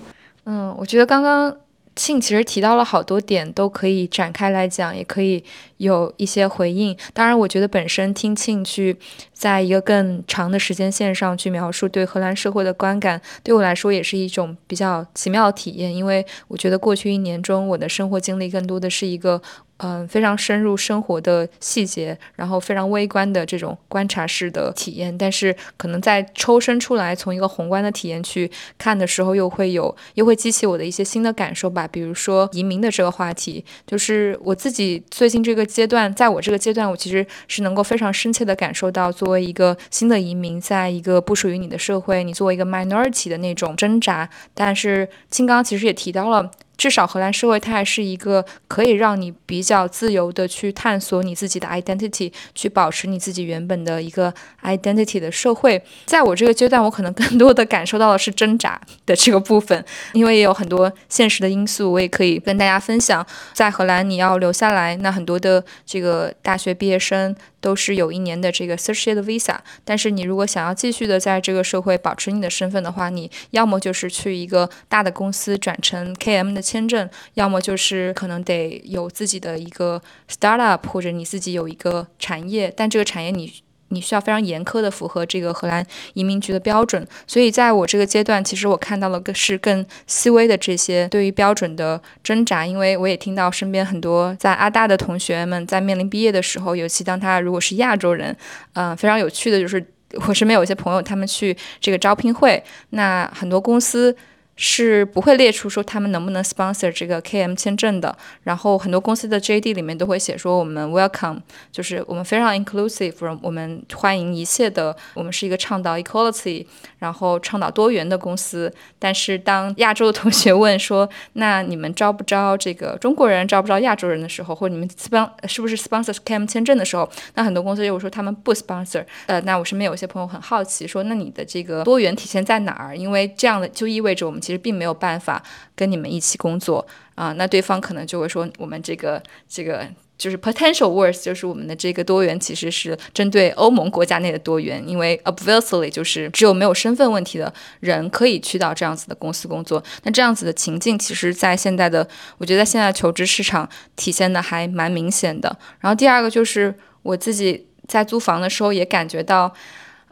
[0.46, 1.56] 嗯，我觉得刚刚。
[2.02, 5.44] 庆其实提到了好多点，都可以展开来讲，也可以
[5.76, 6.96] 有一些回应。
[7.12, 8.96] 当然，我觉得本身听庆去
[9.34, 15.94] 在一个更长的时间线上去描述对荷兰社会的观感，对我来说也是一种比较奇妙的体验。
[15.94, 19.42] 因为我觉得过去一年中，我的生活经历更多的是一个。
[19.82, 31.88] 嗯，非常深入生活的细节，然后非常微观的这种观察式的体验，但是可能在抽身出来，从一个宏观的体验去看的时候，又会有又会激起我的一些新的感受吧。
[31.88, 44.28] 比如说移民的这个话题，就是我自己最近这个阶段，在我这个阶段，我其实是能够非常深切的感受到，作为一个新的移民，在一个不属于你的社会，你作为一个 minority 的那种挣扎。
[44.52, 46.50] 但是青刚其实也提到了。
[46.80, 55.82] 至少荷兰社会它还是一个可以让你比较自由的去探索你自己的 identity，去保持你自己原本的一个 identity 的社会。
[56.06, 63.26] 在我这个阶段，我可能更多的感受到的是挣扎的这个部分，因为也有很多现实的因素，我也可以跟大家分享。
[63.52, 67.36] 在荷兰，你要留下来，那很多的这个大学毕业生。
[67.60, 83.52] 都是有一年的这个 associate visa，但是你如果想要继续的在这个社会保持你的身份的话，你要么就是去一个大的公司转成 KM 的签证，要么就是可能得有自己的一个 startup，或者你自己有一个产业，但这个产业你。
[83.90, 98.36] 你需要非常严苛的符合这个荷兰移民局的标准，所以在我这个阶段，其实我看到了更是更细微的这些对于标准的挣扎，因为我也听到身边很多在阿大的同学们在面临毕业的时候，尤其当他如果是亚洲人，
[98.72, 99.84] 嗯，非常有趣的就是
[100.26, 104.16] 我身边有一些朋友，他们去这个招聘会，那很多公司。
[104.62, 108.14] 是不会列出说他们能不能 sponsor 这个 KM 签证的。
[108.42, 111.38] 然后很多公司的 JD 里面都会写说我们 welcome，
[111.72, 116.66] 就是我们非常 inclusive，我们欢迎一切的，我们是一个倡导 equality，
[116.98, 118.70] 然后倡导多元的公司。
[118.98, 129.06] 但是当亚洲的同学问说，那你们招不招这个中国人，招不招亚洲人的时候，或者你们 sponsor 是不是 sponsor KM 签证的时候，那很多公司又说他们不 sponsor。
[129.24, 132.94] 呃，那我身边有些朋友很好奇说，那你的这个多元体现在哪儿？
[132.94, 134.38] 因为这样的就意味着我们。
[134.50, 135.40] 其实并没有办法
[135.76, 136.84] 跟你们一起工作
[137.14, 139.86] 啊，那对方可能就会说，我们这个这个
[140.18, 149.80] 就是 potential worse，就是我们的这个多元其实是针对欧盟国家内的多元，因为 obviously 就是只有没有身份问题的人可以去到这样子的公司工作。
[150.02, 155.56] 那这样子的情境，其实在现在的我觉得现在求职市场体现的还蛮明显的。
[155.78, 159.54] 然后第二个就是我自己在租房的时候也感觉到。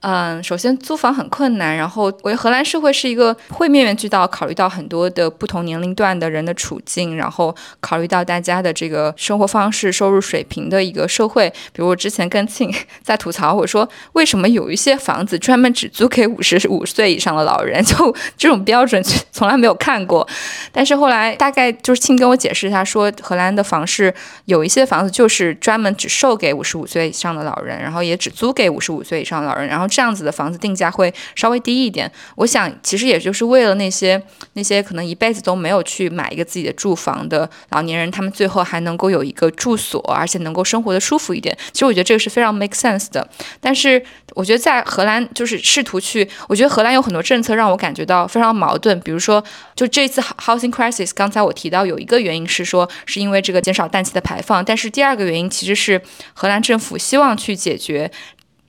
[0.03, 11.51] 嗯，首先租房很困难，然后我觉得荷兰社会是一个会面面俱到，考虑到很多的不同年龄段的人的处境，然后考虑到大家的这个生活方式、收入水平的一个社会。
[11.73, 12.73] 比如我之前跟庆
[13.03, 20.25] 在吐槽，我说为什么有一些房子专门只租给五十五岁以上的老人， 就这种标准从来没有看过。
[20.71, 29.88] 但是后来大概就是庆跟我解释，他说荷兰的房市有一些房子就是专门只售给五十五岁以上的老人，然后也只租给五十五岁以上的老人，然后。
[29.89, 34.23] 这样子的房子定价会稍微低一点，我想其实也就是为了那些
[34.53, 41.57] 那些可能一辈子都没有去买一个自己的住房的老年人，他们最后还能够有一个住所，而且能够生活的舒服一点。
[41.73, 43.27] 其实我觉得这个是非常 make sense 的。
[43.61, 44.03] 但是
[44.35, 48.99] 我觉得在荷兰就是试图去，我觉得荷兰有很多政策让我感觉到非常矛盾。
[49.01, 49.43] 比如说，
[49.75, 56.01] 就这次 housing crisis，刚才我提到有一个原因是说是因为这个减少氮气的排放，但是第二个原因其实是
[56.35, 58.11] 荷兰政府希望去解决。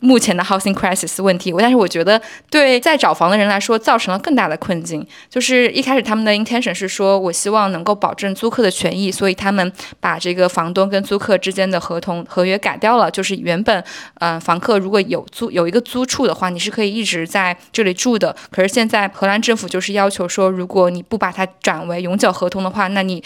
[0.02, 5.06] 目前的 housing crisis 问题，我但是我觉得对在找房的人来说造成了更大的困境。
[5.30, 13.12] 就是一开始他们的 intention 是说，我希望能够保证租客的权益，所以他们把这个房东跟租客之间的合同合约改掉了。
[13.12, 13.84] 就是原本，
[14.16, 18.36] 呃，房客如果有租有一个租处的话，你是可以一直在这里住的。
[18.52, 23.22] 可是现在荷兰政府就是要求说，如果你不把它转为永久合同的话，那你。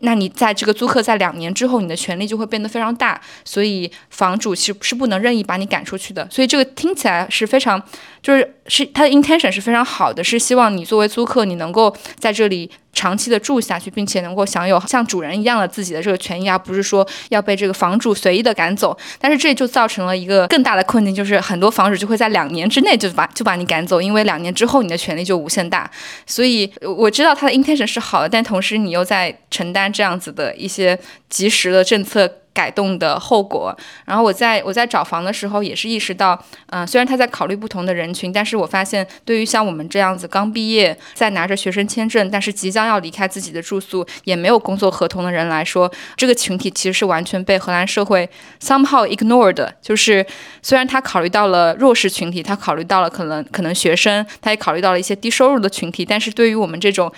[0.00, 6.26] 那你在这个租客在两年之后，你的权利就会变得非常大，所以房主其实是不能任意把你赶出去的。
[6.30, 7.82] 所以这个听起来是非常，
[8.22, 12.70] 就是是他的 intention 是非常好的，是希望你作为租客，你能够在这里。
[12.92, 18.94] 长期的住下去，并且能够享有像主人一样的自己的这个权益，而不是说要被这个房主随意的赶走。
[19.20, 25.88] 但是这就造成了一个更大的困境，就是很多房主就会在两年之内就把就把你赶走，因为两年之后你的权利就无限大。
[26.26, 30.98] 所以我知道他的 intention 是好的，但同时你又在承担这样子的一些
[31.28, 32.39] 及时的政策。
[32.52, 33.76] 改动的后果。
[34.04, 48.28] 然后我在我在找房的时候也是意识到，嗯，虽然他在考虑不同的人群，但是我发现对于像我们这样子刚毕业、在拿着学生签证，但是即将要离开自己的住宿，也没有工作合同的人来说，这个群体其实是完全被荷兰社会
[48.60, 49.68] somehow ignored。
[49.80, 50.24] 就是
[50.62, 57.12] 虽然他考虑到了弱势群体，他考虑到了可能可能学生，他也考虑到了一些低收入的群体，但是对于我们这种。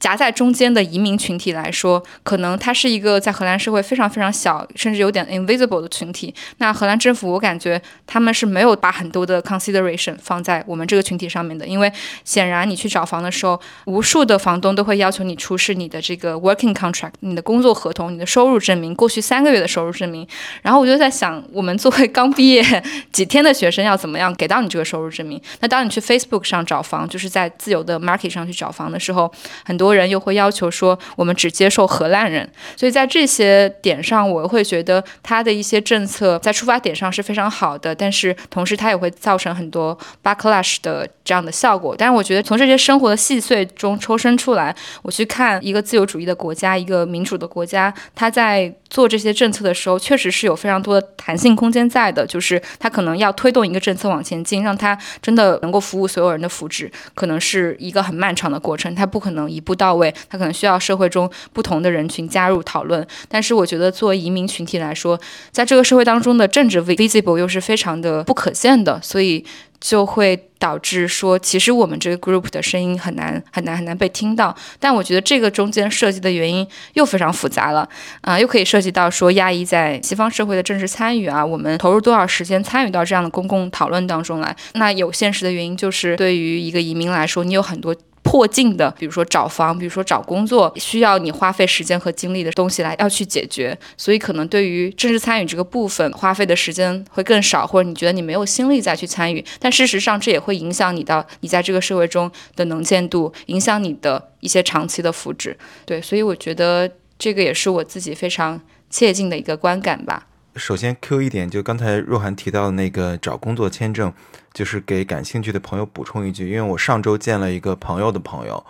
[0.00, 6.32] 夹在中间的移民群体来说，可能它是一个在荷兰社会非常非常小，甚至有点 invisible 的群体。
[6.58, 11.66] 那荷兰政府，我感觉他们是没有把很多的 consideration 放在我们这个群体上面的。
[11.66, 11.92] 因为
[12.24, 20.24] 显然你去找房的时候，无数的房东都会要求你出示你的这个 working contract，你的工作合同、你的收入证明、过去三个月的收入证明。
[20.62, 22.62] 然后我就在想，我们作为刚毕业
[23.10, 25.40] 几天的学生，要怎么样给到你这个收入证明？
[25.58, 29.32] 那当你去 Facebook 上找房，就是在自由的 market 上去找房的时候，
[29.64, 29.87] 很多。
[29.88, 41.94] 多人又会要求说，我们只接受荷兰人，所以在这些点上，我会觉得他的一些政策在出发点上是非常好的，但是同时它也会造成很多 backlash 的这样的效果。
[41.96, 59.77] 但是我觉得从这些生活的细碎中抽身出来，我去看一个自由主义的国家，一个民主的国家，他在做这些政策的时候，确实是有非常多的弹性空间在的，就是他可能要推动一个政策往前进，让它真的能够服务所有人的福祉，可能是一个很漫长的过程，他不可能一步。
[59.78, 63.06] 到位，他可能需要社会中不同的人群加入讨论。
[63.28, 65.18] 但是我觉得，作为移民群体来说，
[65.50, 69.44] 在这个社会当中的政治 visible 又是非常的不可见的，所以
[69.80, 74.54] 就会导致说，其实我们这个 group 的声音很难很难很难被听到。
[74.80, 77.88] 但我觉得这个中间涉及的原因又非常复杂了，
[78.22, 84.56] 啊，又可以涉及到说亚裔在西方社会的政治参与啊，我们投入多少时间参与到这样的公共讨论当中来？
[84.74, 87.94] 那有现实的原因就是，对于一个移民来说，你有很多。
[88.30, 105.54] 迫近的，比如说找房，比如说找工作，需要你花费时间和精力的东西来要去解决，所以可能对于政治参与这个部分花费的时间会更少，或者你觉得你没有心力再去参与，但事实上这也会影响你到你在这个社会中的能见度，影响你的一些长期的福祉。
[105.86, 108.60] 对，所以我觉得这个也是我自己非常
[108.90, 110.26] 切近的一个观感吧。
[110.58, 114.12] 首先 Q 一点，就刚才若涵提到的那个找工作签证。
[114.54, 118.66] 就是给感兴趣的朋友补充一句，因为我上周见了一个朋友的朋友，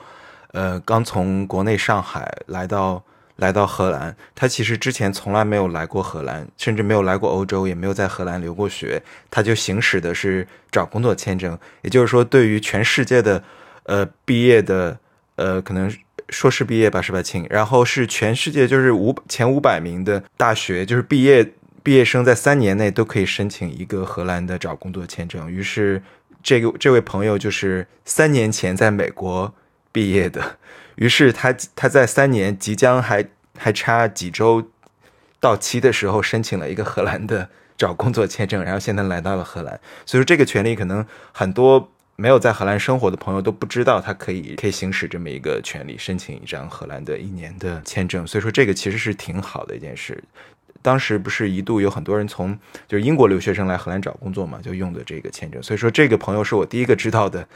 [0.53, 3.03] 呃，刚从国内上海来到
[3.37, 13.43] 来到荷兰，他其实之前从来没有来过荷兰，甚至没有来过欧洲，也没有在荷兰留过学，他就行使的是找工作签证，也就是说，对于全世界的
[13.85, 14.99] 呃毕业的
[15.37, 15.91] 呃可能
[16.29, 17.47] 硕士毕业吧，是吧，亲？
[17.49, 21.53] 然后是全世界就是五前五百名的大学就是毕业。
[21.89, 25.51] 毕业生在三年内都可以申请一个荷兰的找工作签证。
[25.51, 26.03] 于是，
[26.43, 29.55] 这个这位朋友就是三年前在美国
[29.91, 30.59] 毕业的。
[30.97, 33.27] 于是他他在三年即将还
[33.57, 34.69] 还差几周
[35.41, 39.81] 到期的时候申请了一个荷兰的找工作签证，然后现在来到了荷兰。
[40.05, 48.27] 所以说这个权利可能很多没有在荷兰生活的朋友都不知道，他可以可以行使这么一个权利，申请一张荷兰的一年的签证。
[48.27, 50.23] 所以说这个其实是挺好的一件事。
[50.81, 55.63] 当时不是一度有很多人从就是英国留学生来荷兰找工作嘛，就用的这个签证。
[55.63, 57.47] 所以说这个朋友是我第一个知道的，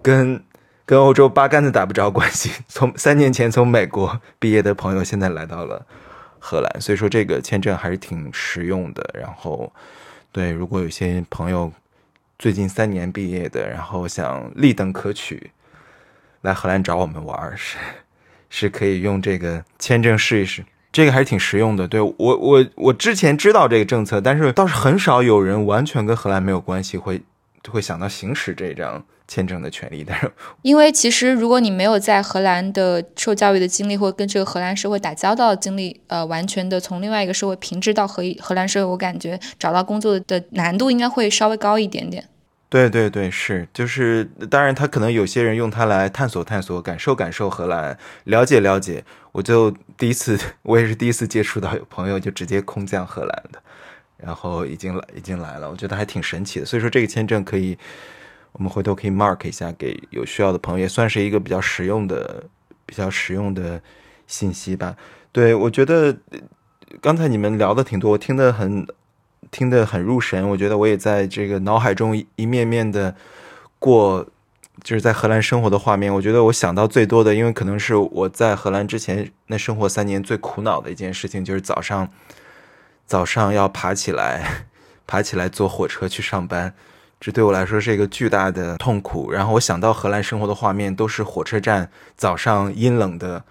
[0.00, 0.42] 跟
[0.84, 2.50] 跟欧洲八竿子打不着关系。
[2.68, 5.86] 从三年前从美国毕业的朋友，现在来到了
[6.38, 6.80] 荷兰。
[6.80, 9.14] 所以说这个签证还是挺实用的。
[9.14, 9.72] 然后，
[10.32, 11.72] 对，如果有些朋友
[12.38, 15.52] 最近三年毕业的，然后想立等可取，
[16.40, 17.76] 来荷兰找我们玩，是
[18.50, 20.64] 是可以用这个签证试一试。
[20.92, 27.22] 这个还是挺实用的，对我我我之前知道这个政策，但是倒是很少有人完全跟荷兰没有关系会
[27.70, 30.04] 会想到行使这张签证的权利。
[30.06, 30.30] 但是，
[30.60, 42.28] 因为其实如果你没有在荷兰的受教育的经历，或跟这个荷兰社会打交道的经历，呃，完全的从另外一个社会平置到荷荷兰社会，我感觉找到工作的难度应该会稍微高一点点。
[42.72, 49.04] 对对对，是就是，当然他可能有些人用它来探索探索、感受感受荷兰，了解了解。
[49.32, 53.62] 我就第一次， 我也是第一次接触到有朋友就直接空降荷兰的，
[54.16, 56.64] 然后已经来已经来了，我觉得还挺神奇的。
[56.64, 57.76] 所以说这个签证可以，
[58.52, 62.42] 我们回头可以 mark 一下给有需要的朋友，也算是一个比较实用的、
[62.86, 63.78] 比较实用的
[64.26, 64.96] 信息吧。
[65.30, 66.16] 对我觉得
[67.02, 68.86] 刚才你们聊的挺多，我听得很。
[69.52, 73.14] 听得很入神，我觉得我也在这个脑海中一面面的
[73.78, 74.26] 过，
[74.82, 76.12] 就是在荷兰生活的画面。
[76.12, 82.08] 我觉得我想到最多的，因为可能是我在荷兰之前那生活三年最苦恼的一件事情，就是早上
[83.06, 84.64] 早上要爬起来，
[85.06, 86.72] 爬起来坐火车去上班，
[87.20, 89.30] 这对我来说是一个巨大的痛苦。
[89.30, 93.44] 然后我想到荷兰生活的画面，都是火车站早上阴冷的。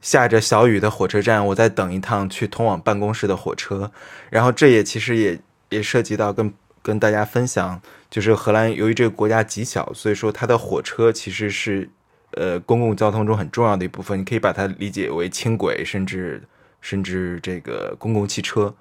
[0.00, 3.90] 下着小雨的火车站，我在等一趟去通往办公室的火车。
[4.30, 5.40] 然后这也其实也
[5.70, 11.90] 也涉及到跟跟大家分享，就是荷兰由于这个国家极小，所以说它的火车其实是
[12.32, 14.20] 呃公共交通中很重要的一部分。
[14.20, 16.42] 你可以把它理解为轻轨，甚至
[16.80, 18.72] 甚至这个公共汽车。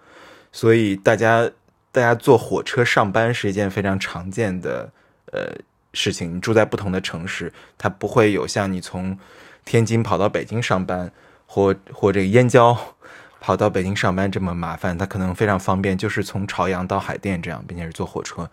[0.52, 1.50] 所以大家
[1.92, 4.92] 大家坐火车上班是一件非常常见的
[5.32, 5.56] 呃
[5.94, 6.36] 事情。
[6.36, 9.18] 你住在不同的城市，它不会有像你从。
[9.68, 11.12] 天津跑到北京上班，
[11.46, 12.76] 或或这个燕郊
[13.42, 18.50] 跑到北京上班这么麻烦，他可能非常方便，就是从朝阳到海淀这样，并且是坐火车。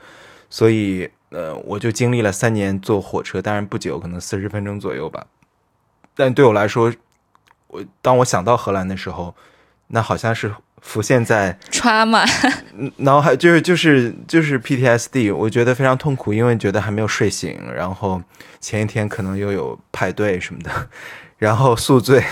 [0.51, 5.27] 所以，呃，我就经历了三年坐火车，当然不久，可能四十分钟左右吧。
[6.17, 6.93] 但对我来说，
[7.69, 9.35] 我当我想到荷兰的时候，
[9.87, 10.55] 那好像是
[10.85, 12.25] 浮现在 trauma，
[12.99, 18.23] 脑海就是就是就是 PTSD，我觉得非常痛苦，因为觉得还没有睡醒，然后。
[18.61, 20.71] 前一天可能又有派对什么的，
[21.37, 22.25] 然后宿醉，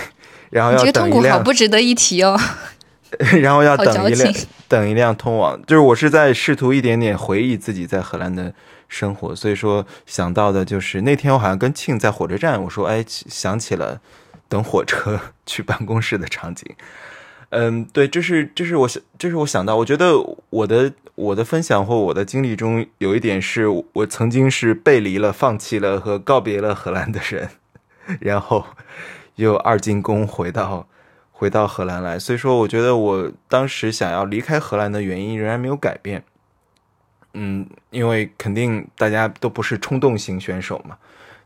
[0.49, 2.41] 然后要等一辆，好不值得一提哦。
[3.43, 4.35] 然后要等一辆，
[4.67, 8.55] 等一辆通往，就是我是在试图一点点回忆自己在荷兰的
[8.89, 14.01] 生活，所以说想到的就是那天我好像跟庆在火车站，我说哎想起了
[14.49, 16.67] 等火车 去办公室的场景。
[17.55, 20.15] 嗯，对，这是这是我想，这是我想到，我觉得
[20.49, 27.51] 我的我的分享或我的经历中有一点是我曾经是背离了、放弃了和告别了荷兰的人，
[28.21, 28.65] 然后
[29.35, 30.89] 又二进宫回到
[31.31, 36.25] 回到荷兰来，所以说我觉得我当时想要离开荷兰的原因仍然没有改变。
[37.35, 40.97] 嗯，因为肯定大家都不是冲动型选手嘛，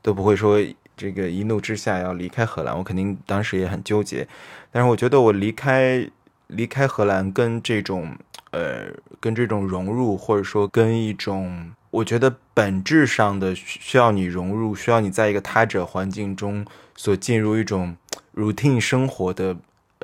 [0.02, 0.60] 都不会说。
[0.96, 4.26] 这个一怒之下要离开荷兰，我肯定当时也很纠结。
[4.72, 6.08] 但是我觉得我离开
[6.46, 8.16] 离开荷兰，跟这种
[8.52, 8.86] 呃，
[9.20, 16.64] 跟这种融入，或者说跟一种我觉得本质上的需要你融入，需要你在一个他者环境中
[16.96, 17.96] 所进入一种
[18.34, 19.56] routine 生活的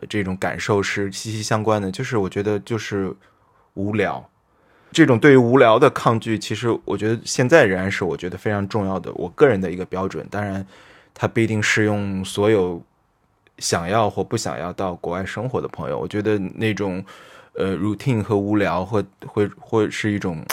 [0.09, 1.91] 这种感受是息息相关的。
[1.91, 3.15] 就是我觉得就是
[3.75, 4.29] 无聊。
[4.93, 10.27] 这种对于无聊的抗拒，其实我觉得现在仍然是我觉得非常重要的，我个人的一个标准。
[10.31, 10.65] 当然，
[11.15, 12.81] 它不一定适用所有
[13.59, 15.99] 想要或不想要到国外生活的朋友。
[15.99, 17.03] 我觉得那种
[17.55, 20.45] 呃 routine 和无聊，或会会是一种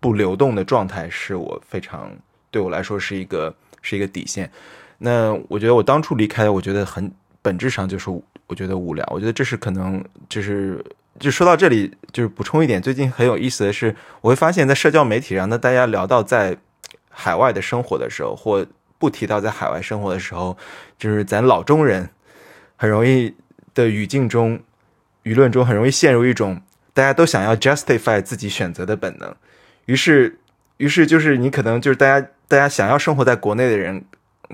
[0.00, 2.10] 不流动的状态，是我非常
[2.50, 4.50] 对我来说是一个是一个底线。
[4.98, 8.10] 那我觉得我当初离开，我觉得很本质上就是
[8.46, 9.06] 我觉得无聊。
[9.12, 10.82] 我觉得这是可能就是。
[11.18, 16.56] 就说到这里，就是补充一点，最近很有意思的是，我会发现，在社交媒体上，那大家聊到在
[17.10, 18.64] 海外的生活的时候，或
[18.96, 20.56] 不提到在海外生活的时候，
[20.98, 22.08] 就是咱老中人
[22.76, 23.34] 很容易
[23.74, 24.60] 的语境中、
[25.24, 26.62] 舆论中，很容易陷入一种
[26.94, 29.34] 大家都想要 justify 自己选择的本能。
[29.86, 30.38] 于是，
[30.78, 34.02] 于是就是你可能就是大家大家想要生活在国内的人，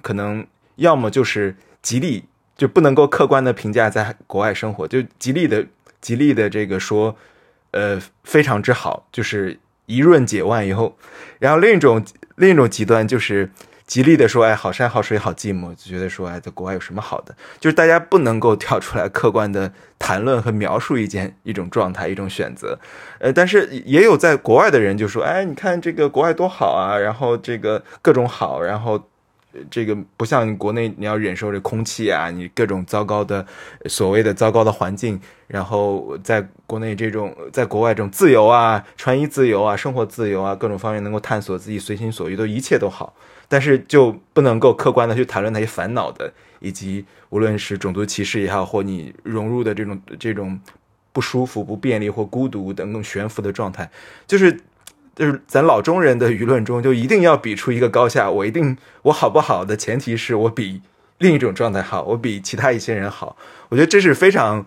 [0.02, 0.44] 可能
[0.76, 2.24] 要么就是极力
[2.56, 5.64] 就不能够客观的评价在国外生活，就极力的。
[6.00, 7.16] 极力的这个说，
[7.70, 10.96] 呃非常之好，就是一润解万忧。
[11.38, 12.04] 然后另一种
[12.36, 13.50] 另一种极端就是
[13.86, 17.34] 极力的说，哎，好山好水好寂寞，就觉得说，哎，在国外有什么好的？
[17.60, 22.78] 就是大家不能够跳出来客观的谈论和描述一件一种状态一种选择。
[23.18, 29.08] 呃，但是也有在国外的人就说，哎，你看这个国外多好啊，然后这个各种好，然后。
[29.70, 33.46] 这个不像国内，你要忍受这空气啊，你各种糟糕的
[33.86, 43.14] 所谓的糟糕的环境，然后在国内这种，在国外这种自由啊，穿衣自由啊，生活自由啊，各种方面能够探索自己随心所欲，都一切都好，
[43.48, 50.60] 但是就不能够客观的去谈论那些烦恼的，以及无论是种族歧视也好，或你融入的这种这种
[51.12, 53.90] 不舒服、不便利或孤独等等悬浮的状态，
[54.26, 54.60] 就是。
[55.16, 58.30] 就是咱老中人的舆论中，就一定要比出一个高下。
[58.30, 60.82] 我一定我好不好的前提是我比
[61.18, 63.34] 另一种状态好，我比其他一些人好。
[63.70, 64.64] 我觉得这是非常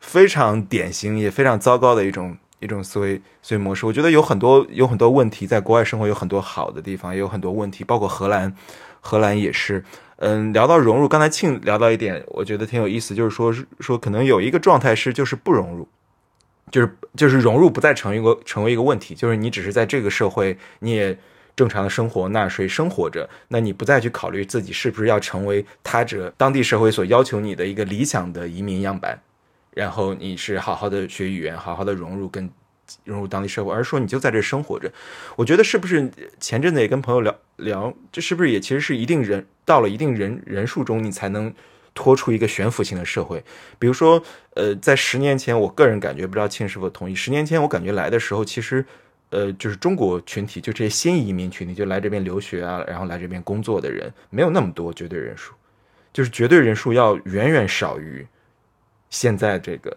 [0.00, 3.86] 非常典型也非常糟糕的一种一种思维思维模式。
[3.86, 8.52] 我觉得有很多有很多问题，在国外生活有很多好的地方，也有很多问题，包括荷兰，
[9.00, 9.84] 荷兰也是。
[10.16, 15.88] 嗯，聊到融入，刚才庆聊到一点，我觉得挺有意思，就是说说可能有一个状态是就是不融入。
[16.72, 21.16] 就是就是融入不再成一个成为一个问题，就是你只是在这个社会，你也
[21.54, 29.20] 正常的生活纳税生活着，那你不再去考虑自己是不是要成为他者当地社会所要求你的一个理想的移民样板，
[29.74, 32.50] 然后你是好好的学语言，好好的融入跟
[33.04, 34.90] 融入当地社会，而是说你就在这生活着。
[35.36, 36.10] 我觉得是不是
[36.40, 41.52] 前阵子也跟朋友聊聊，这是不是也其实是一定人到了一定人人数中，你才能。
[41.94, 43.44] 拖出一个悬浮性的社会，
[43.78, 44.22] 比如说，
[44.54, 47.14] 呃，在十年前，我个人感觉，不知道庆是否同意。
[47.14, 48.84] 十年前我感觉来的时候，其实，
[49.30, 55.52] 呃，就是中国群体，就这些新移民群体，就来这边留学啊，然后来这边工作的人，没有那么多绝对人数，
[56.12, 58.26] 就是绝对人数要远远少于
[59.10, 59.94] 现在这个，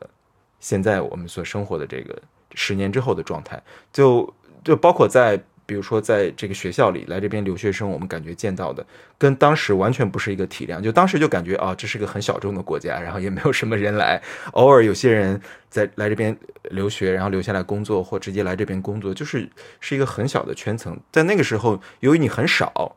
[0.60, 2.22] 现在我们所生活的这个
[2.54, 3.62] 十年之后的状态，
[3.94, 4.34] 就
[4.64, 5.42] 就包括在。
[5.66, 8.86] 比如说，在这个学校里来这边留学生，我们感觉见到的
[9.18, 10.82] 跟当时完全不是一个体量。
[10.82, 14.22] 就当时就感觉啊，这是个很小众的国家，然后也没有什么人来。
[14.52, 16.38] 偶尔有些人在来这边
[16.72, 19.50] 留学，然后留下来工作，或直接来这边工作，就是
[19.80, 21.00] 是一个很小的圈层。
[21.12, 22.96] 在那个时候，由于你很少，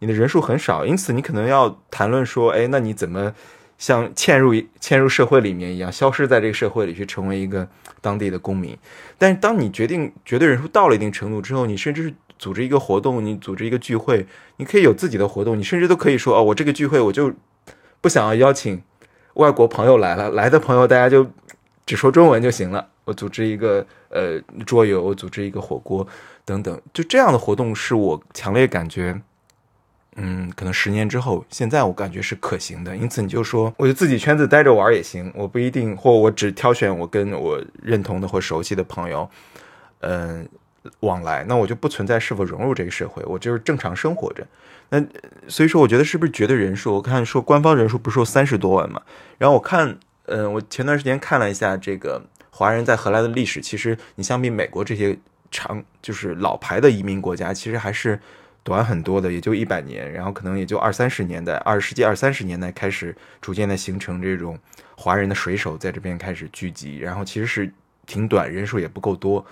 [0.00, 3.34] 你的人数很少，因此你可能要谈论说，哎，那你怎么
[3.82, 7.66] 像嵌入嵌入社会里面一样，消失在这个社会里去成为一个。
[8.02, 8.76] 当地的公民，
[9.16, 14.26] 但是当你决定绝对人数到了一定程度之后，你甚至是组织一个活动，你组织一个聚会，
[14.56, 17.32] 你可以有自己的活动，你甚至都可以说哦，我这个聚会我就
[18.00, 18.82] 不想要邀请
[19.34, 21.24] 外国朋友来了，来的朋友大家就
[21.86, 22.88] 只说中文就行了。
[23.04, 26.04] 我组织一个呃桌游，我组织一个火锅
[26.44, 29.22] 等等，就这样的活动是我强烈感觉。
[30.16, 32.94] 嗯，可能十年之后，现在我感觉是可行的。
[32.94, 39.26] 因此，你就说，我就自己圈子待着玩也行，我不一定，或我只挑选我跟我认同的或熟悉的朋友，
[40.00, 40.46] 嗯，
[41.00, 44.46] 往来，那我就不存在是否融入这个社会，我就是正常生活着。
[44.90, 45.02] 那
[45.48, 46.94] 所以说，我觉得是不是绝对人数？
[46.94, 49.00] 我看说官方人数不是说三十多万嘛？
[49.38, 55.16] 然后我看，嗯，我前段时间看了一下这个华人在荷兰的历史，其实你相比美国这些
[55.50, 58.20] 长就是老牌的移民国家，其实还是。
[58.64, 64.56] 短很多的，也就一百年，然后可能也就二三十年代，二十世纪二三十年代开始逐渐的形成这种
[64.96, 67.72] 华人的水手在这边开始聚集，然后其实是
[68.06, 69.44] 挺短，人数也不够多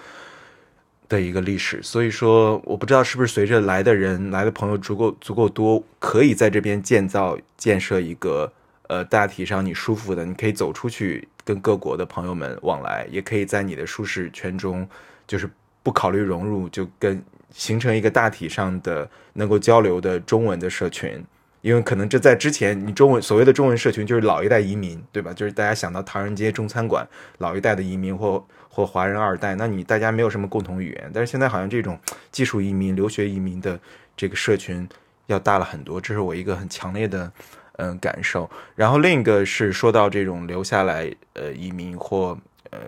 [1.08, 1.82] 的一个历史。
[1.82, 8.52] 所以说，我不知道是不是随着来的人来的朋友足够足够多，可以在这边建造建设一个
[8.86, 14.88] 呃大体上你舒服的，你可以走出去跟各国的朋友们往来，也可以在你的舒适圈中，
[15.26, 15.50] 就是
[15.82, 17.20] 不考虑融入，就跟。
[17.52, 21.24] 形成一个大体上的能够交流的中文的社群，
[21.62, 25.32] 因为可能这在之前，你中文所谓的中文社群就是老一代移民，对吧？
[25.32, 27.06] 就是大家想到唐人街中餐馆，
[27.38, 31.10] 老一代的移民或 或华人二代，那你大家没有什么共同语言。
[31.12, 31.98] 但是现在好像这种
[32.30, 33.78] 技术移民、留学移民的
[34.16, 34.88] 这个社群
[35.26, 37.30] 要大了很多，这是我一个很强烈的
[37.76, 38.48] 嗯感受。
[38.76, 42.38] 然后另一个是说到这种留下来呃移民或
[42.70, 42.78] 呃。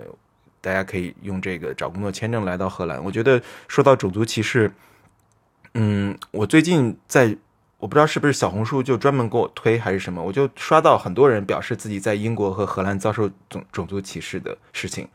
[0.62, 3.04] 大家可以用这个找工作签证来到荷兰。
[3.04, 4.72] 我觉得说到种族歧视，
[5.74, 7.36] 嗯，我最近在
[7.78, 15.08] 我不知道是不是小红书就专门给我推还是什么，我就刷到很多人表示自己在英国和荷兰遭受种种族歧视的事情，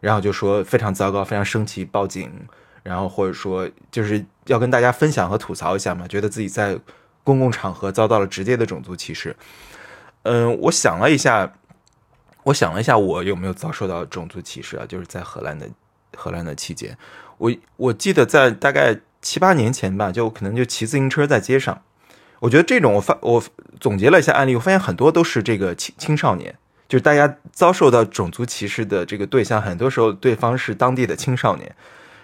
[0.00, 2.28] 然后就说非常糟糕，非常生气，报警，
[2.82, 6.76] 然后或者说就是要跟大家分享和吐槽一下嘛，觉得自己在
[7.22, 9.36] 公共场合遭到了直接的种族歧视。
[10.24, 11.54] 嗯，我想了一下。
[12.44, 14.86] 我想了一下，我有没有遭受到种族歧视啊？
[14.86, 15.68] 就是在荷兰的
[16.16, 16.96] 荷兰的期间，
[17.36, 21.82] 我我记得在大概七八年前吧，就可能就骑自行车在街上。
[22.40, 23.42] 我觉得这种我发我
[23.80, 26.56] 总结了一下案例，我发现很多都是这个青青少年，
[26.88, 31.74] 就是大家遭受到种族歧视的这个对象，很多时候对方是当地的青少年。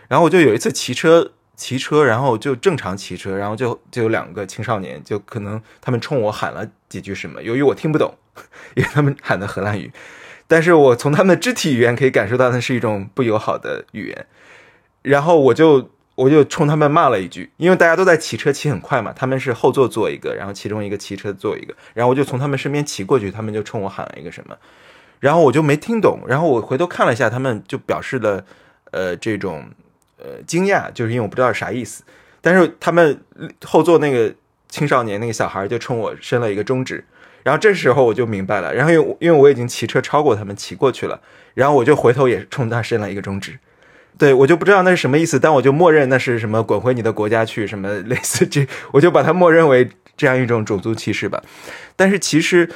[0.07, 8.15] 然后我就有一次骑车，骑车，然后就正常骑车，然后就就有两个青少年，就可能他们冲我喊了几句什么，由于我听不懂，
[8.75, 9.93] 因为他们喊的荷兰语，
[10.47, 14.27] 但是我从他们的肢体语言可以感受到那是一种不友好的语言。
[15.03, 24.57] 然后我就我就冲他们骂了一句，因为大家都在骑车，骑很快嘛，他们是后座坐一个，然后其中一个骑车坐一个，然后我就从他们身边骑过去，他们就冲我喊了一个什么，
[25.21, 28.45] 然后我就没听懂，然后我回头看了一下，他们就表示了
[28.93, 29.69] 呃这种
[30.17, 32.03] 呃惊讶，就是因为我不知道啥意思，
[32.41, 33.21] 但是他们
[33.65, 34.35] 后座那个
[34.69, 37.05] 青少年那个小孩就冲我伸了一个中指，
[37.45, 41.21] 然后这时候我就明白了，然后因为因为我已经骑车超过他们骑过去了，
[41.55, 43.59] 然后我就回头也冲他伸了一个中指。
[44.17, 51.43] 对我就不知道那是什么意思，但我就默认那是什么“滚回你的国家去”什么类似这， 我就把它默认为这样一种种族歧视吧。
[51.97, 52.71] 但是其实，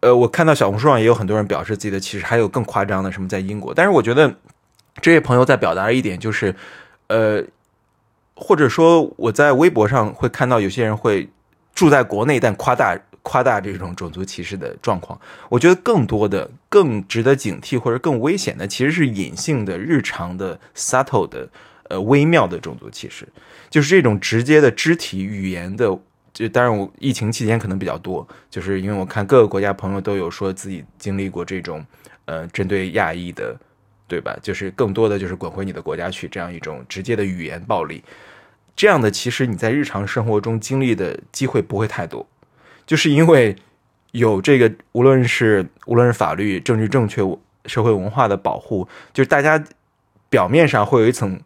[0.00, 3.72] 呃，我看到小红书上也有很多人表示自己的歧视，还有更夸张的什么在英国。
[3.72, 4.34] 但是我觉得
[5.00, 6.54] 这些朋友在表达一点就是，
[7.06, 7.42] 呃，
[8.34, 11.30] 或者说我在微博上会看到有些人会
[11.74, 12.98] 住在国内但夸大。
[13.22, 15.18] 夸大这种种族歧视的状况，
[15.48, 21.48] 我觉得更多的、更值得警惕或者更危险的，其实是隐性的、日常的、subtle 的、
[21.84, 23.28] 呃微妙的种族歧视，
[23.70, 25.98] 就是这种直接的肢体语言的。
[26.32, 31.84] 就当然，我疫情期间可能比较多，就是因为我看各个国家朋友都有说自己经历过这种
[32.24, 33.54] 呃针对亚裔的，
[34.08, 34.34] 对吧？
[34.42, 38.02] 就是更多的就是滚回你的国家去这样一种直接的语言暴力，
[38.74, 42.26] 这样的其实你在日常生活中经历的机会不会太多。
[42.86, 43.56] 就是因为
[44.10, 47.22] 有这个，无论是无论是法律、政治正确、
[47.66, 49.62] 社会文化的保护，就是大家
[50.28, 51.40] 表面上会有一层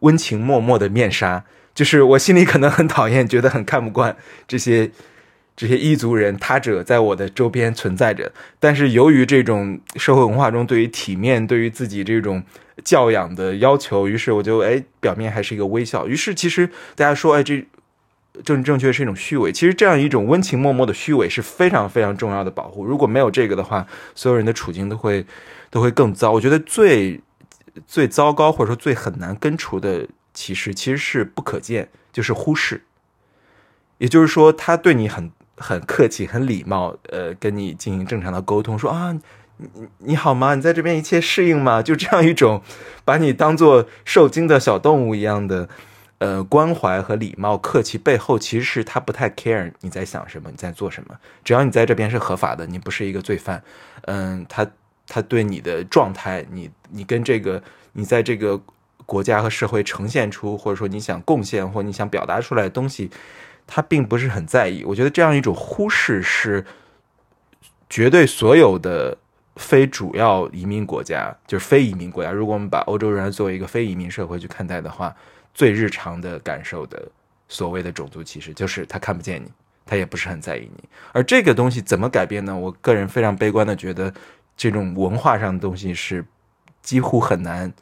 [0.00, 1.44] 温情脉脉的面纱。
[1.74, 4.16] 就是我心里可能很讨厌，觉得很看不惯
[4.46, 4.90] 这些
[5.56, 8.30] 这些异族人、他者在我的周边存在着。
[8.60, 12.42] 但是由于这种社会文化中对于体面、对于自己这种
[12.84, 16.06] 教养的要求，于是我就哎，表面还是一个微笑。
[16.06, 17.66] 于是其实大家说，哎这。
[18.42, 22.84] 政治正确是一种虚伪，其实这样一种温情脉脉的虚伪是非常非常重要的保护。
[22.84, 25.24] 如果没有这个的话，所有人的处境都会
[25.70, 26.32] 都会更糟。
[26.32, 27.20] 我觉得最
[27.86, 32.82] 最糟糕或者说最很难根除的歧视，其实是不可见，就是忽视。
[33.98, 39.16] 也就是说，他对你很很客气、很礼貌，呃，跟你进行正常的沟通，说啊，
[39.58, 39.68] 你
[39.98, 40.56] 你好吗？
[40.56, 41.80] 你在这边一切适应吗？
[41.80, 42.60] 就这样一种
[43.04, 45.68] 把你当做受惊的小动物一样的。
[46.18, 51.14] 呃，关怀和礼貌、客气背后，其实是他不太 care 你在想什么，你在做什么。
[51.42, 53.62] 只要你在这边是合法的，你不是一个罪犯，
[54.02, 54.66] 嗯，他
[55.06, 57.62] 他对你的状态，你你跟这个
[57.92, 58.58] 你在这个
[59.04, 63.10] 国家和社会呈现出，或者说你想贡献或你想表达出来的东西，
[63.66, 64.84] 他并不是很在意。
[64.84, 66.64] 我觉得这样一种忽视是
[67.90, 69.18] 绝对所有的
[69.56, 72.30] 非主要移民国家，就是非移民国家。
[72.30, 75.14] 如果我们把欧洲人作为一个非移民社会去看待的话。
[75.54, 77.08] 最日常的感受的
[77.48, 79.50] 所谓的种族歧视，就是他看不见你，
[79.86, 80.84] 他也不是很在意你。
[81.12, 82.56] 而这个东西怎么改变呢？
[82.56, 84.12] 我个人非常悲观的觉得，
[84.56, 86.24] 这种文化上的东西是
[86.82, 87.72] 几乎很难，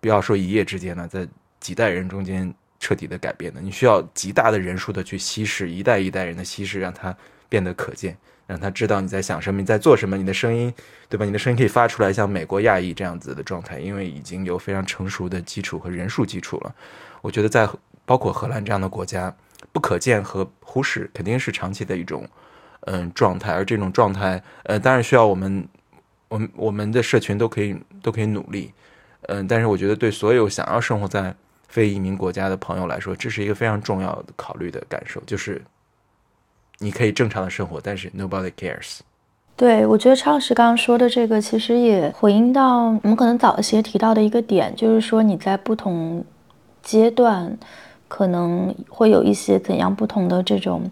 [0.00, 1.26] 不要说一夜之间呢，在
[1.60, 3.60] 几代人中间彻底的改变的。
[3.60, 7.16] 你需要极大的人数的去稀释，一代一代人的稀释，让它
[7.48, 8.16] 变得可见。
[8.48, 10.72] 让他知道你在想什么，你在做什么，你的声音，
[11.06, 11.26] 对吧？
[11.26, 16.74] 你的声音可以发出来，像美国亚裔这样子的状态，因为已经有非常成熟的基础和人数基础了。
[17.20, 17.68] 我觉得在
[18.06, 19.36] 包括荷兰这样的国家，
[19.70, 22.26] 不可见和忽视肯定是长期的一种
[22.86, 25.68] 嗯状态，而这种状态，呃，当然需要我们，
[26.28, 28.72] 我们我们的社群都可以都可以努力，
[29.24, 31.34] 嗯，但是我觉得对所有想要生活在
[31.68, 35.60] 非移民国家的朋友来说，这是一个非常重要的考虑的感受，就是。
[36.78, 38.98] 你可以正常的生活，但是 nobody cares。
[39.56, 46.24] 对，我觉得常老师刚刚说的这个，其实也回应到我们可能早一些提到的一个点，就是说你在不同
[46.82, 47.58] 阶段
[48.06, 50.90] 可能会有一些怎样不同的这种。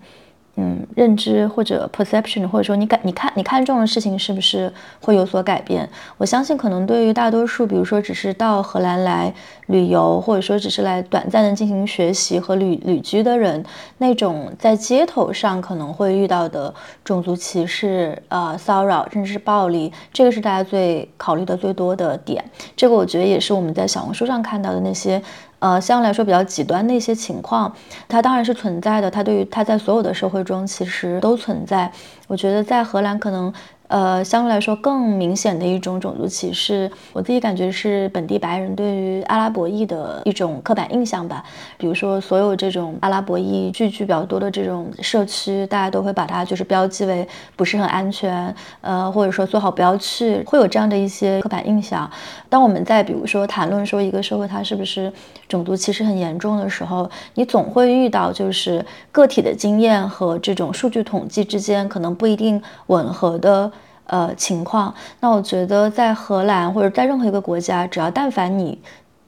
[0.59, 5.87] 嗯，认知或者 perception，或者说你感你看你看中的事情是不是会有所改变？
[6.17, 9.31] 我相信可能对于大多数，比如说只是到荷兰来
[9.67, 13.63] 旅游，或者说只是来短暂的进行学习和旅旅居的人，
[13.99, 16.73] 那种在街头上可能会遇到的
[17.05, 22.43] 种族歧视、呃骚扰甚至是暴力，这个是大家最考虑的最多的点。
[22.75, 25.23] 这个我觉得也是我们在小红书上看到的那些。
[25.67, 27.75] 呃，相对来说比较极端的一些情况，
[28.07, 29.11] 它当然是存在的。
[29.11, 31.91] 它对于它在所有的社会中其实都存在。
[32.29, 33.53] 我觉得在荷兰可能，
[33.89, 41.45] 呃，相对来说更明显的一种种族歧视，我自己感觉是本地白人对于阿拉伯裔的一种刻板印象吧。
[41.79, 52.11] 比如说，所有这种阿拉伯裔聚居比较多的这种社区，大家都会把它就是标记为不是很安全，呃，或者说最好不要去，会有这样的一些刻板印象。
[52.49, 55.13] 当我们在比如说谈论说一个社会它是不是
[55.49, 63.71] 种族歧视很严重的时候，你总会遇到就是个体的经验和这种数据统计之间可能不一定吻合的。
[64.07, 68.79] 呃，情况，那我觉得在荷兰或者在任何一个国家，只要但凡你。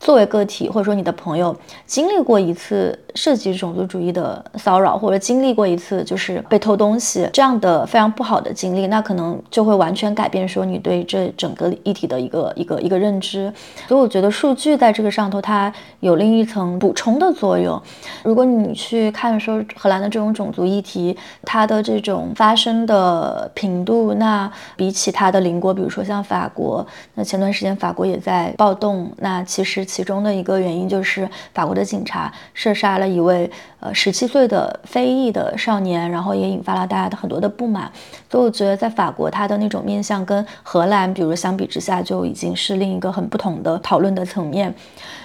[0.00, 13.52] 作为个体，或者说你的朋友经历过一次涉及种族主义的骚扰，或者经历过一次就是被偷东西这样的非常不好的经历，那可能就会完全改变说你对这整个议题的一个一个一个认知。
[13.88, 17.80] 所以我觉得数据在这个上头它有另一层补充的作用。
[18.22, 29.87] 如果你去看说荷兰的这种种族议题，它的这种发生的频度，那比起它的邻国，比如说像法国，那前段时间法国也在暴动，那其实。
[29.88, 37.90] 其中的一个原因就是法国的警察射杀了一位呃十七岁的非裔的少年，然后也引发了大家的很多的不满。
[38.30, 44.72] 所以我觉得在法国，他的那种面向跟荷兰，比如相比之下，就已经是另一个很不同的讨论的层面。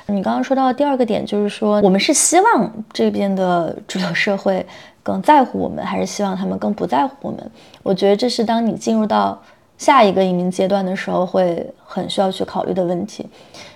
[0.06, 4.66] 你刚刚说到第二个点，就是说我们是希望这边的主流社会
[5.02, 7.52] 更在乎我们，还是希望他们更不在乎我们？
[7.84, 9.42] 我觉得这是当你进入到
[9.78, 13.26] 下一个移民阶段的时候，会很需要去考虑的问题。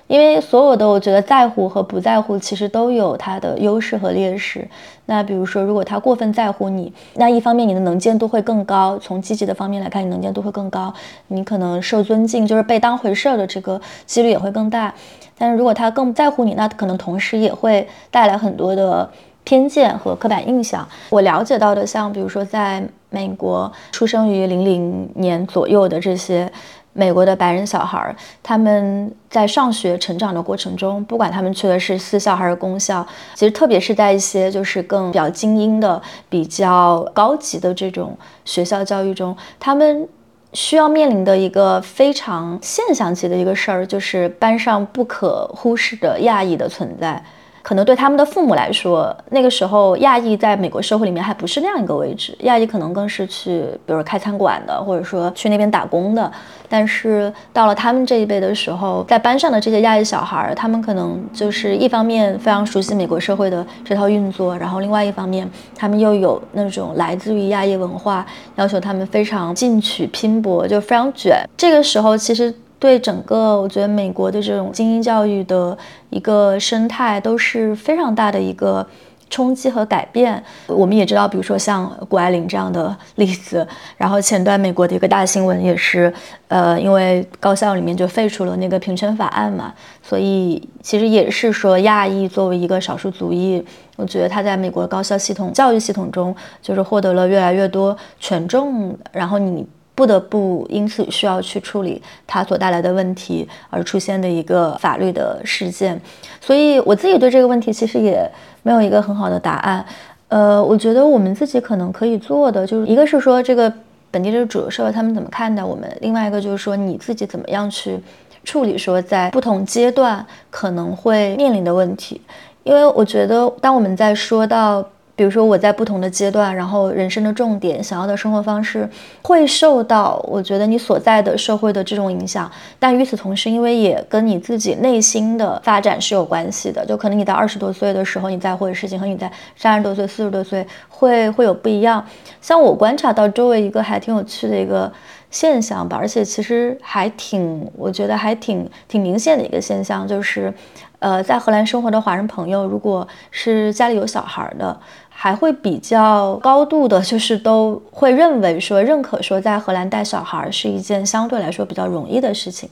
[0.08, 4.66] 因为所有的，我觉得在乎和不在乎，其实都有它的优势和劣势。
[5.06, 10.94] 那比如说，如果他过分在乎你，那一方面你的能见度会更高，从积极的方面来看，你能见度会更高，
[11.28, 14.94] 你可能受尊敬，就是被当回事儿的这个几率也会更大。
[15.38, 19.10] 但是如果他更在乎你，那可能同时也会带来很多的
[19.44, 20.88] 偏见和刻板印象。
[21.10, 26.50] 我了解到的，像比如说在美国出生于零零年左右的这些。
[26.98, 40.10] 美国的白人小孩，他们在上学成长的过程中，不管他们去的是私校还是公校，其实特别是在一些就是更比较精英的、比较高级的这种学校教育中，他们
[40.54, 47.24] 需要面临的一个非常现象级的一个事儿，就是班上不可忽视的亚裔的存在。
[47.68, 56.32] 可能对他们的父母来说，那个时候亚裔在美国社会里面还不是那样一个位置，亚裔可能更是去，比如开餐馆的，或者说去那边打工的。
[56.70, 65.46] 但是到了他们这一辈的时候，在班上的这些亚裔小孩，他们可能就是一方面非常熟悉美国社会的这套运作，然后另外一方面，
[65.76, 71.44] 他们又有那种来自于亚裔文化，要求他们非常进取拼搏，就非常卷。
[71.58, 72.56] 这个时候其实。
[72.80, 75.78] 对整个，我觉得美国的这种精英教育的
[76.12, 78.86] 一个生态都是非常大的一个
[79.30, 80.42] 冲击和改变。
[80.68, 83.68] 我们也知道，比如说像谷爱凌这样的例子，
[83.98, 86.14] 然后前段美国的一个大新闻也是，
[86.50, 89.74] 呃，因为高校里面就废除了那个平权法案嘛，
[90.04, 93.66] 所以其实也是说亚裔作为一个少数族裔，
[93.96, 99.66] 我觉得他在美国高校系统、教育系统中就是获得了越来越多权重，然后你。
[99.98, 106.00] 不得不因此需要去处理它所带来的问题而出现的一个法律的事件，
[106.40, 108.30] 所以我自己对这个问题其实也
[108.62, 109.84] 没有一个很好的答案。
[110.28, 113.74] 呃，我觉得我们自己可能可以做的就是一个是说这个
[114.12, 118.00] 本地的主流社会他们怎么看待我们，另外一个就是说你自己怎么样去
[118.44, 122.22] 处理说在不同阶段可能会面临的问题，
[122.64, 124.88] 因为我觉得当我们在说到。
[125.18, 128.88] 比如说我在不同的阶段，然后人生的重点、想要的生活方式
[129.24, 142.06] 会受到我觉得你所在的社会的这种影响，但与此同时，因为也跟你自己内心的发展是有关系的，就可能你在二十多岁的时候你在乎的事情和你在三十多岁、四十多岁会会有不一样。
[142.40, 144.94] 像我观察到周围一个还挺有趣的一个
[145.32, 150.54] 现象吧，而且其实还挺，我觉得还挺挺明显的一个现象，就是，
[151.00, 154.80] 呃，在荷兰生活的华人朋友，如果是家里有小孩的。
[155.20, 162.70] 还会比较高度的，就是都会认为说认可说，在荷兰带小孩是一件相对来说比较容易的事情，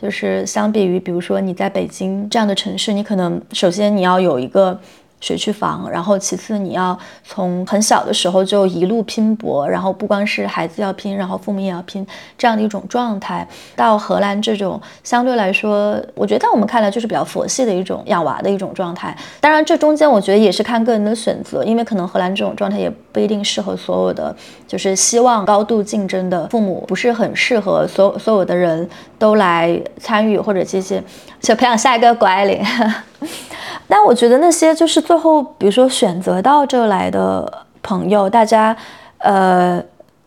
[0.00, 4.78] 就是相比于比如说你在北京这样的城市，你可能首先你要有一个。
[5.22, 12.06] 学区房，然后其次你要从很小的时候就一路拼搏，然后不光是孩子要拼，然后父母也要拼，
[12.36, 13.48] 这样的一种状态。
[13.76, 19.16] 到荷兰这种相对来说，我觉得在我们看来就是比较佛系的一种养娃的一种状态。
[19.40, 24.34] 当然，这中间我觉得也是看个人的选择，因为可能荷兰这种状态也不一定适合所有的，
[24.66, 31.02] 就是希望高度竞争的父母，不是很适合所所有的人都来参与或者这些，
[31.42, 32.64] 就培养下一个谷爱凌。
[33.88, 38.74] 但我觉得那些就是最后，比如说选择到这来的朋友，大家，
[39.18, 39.82] 呃，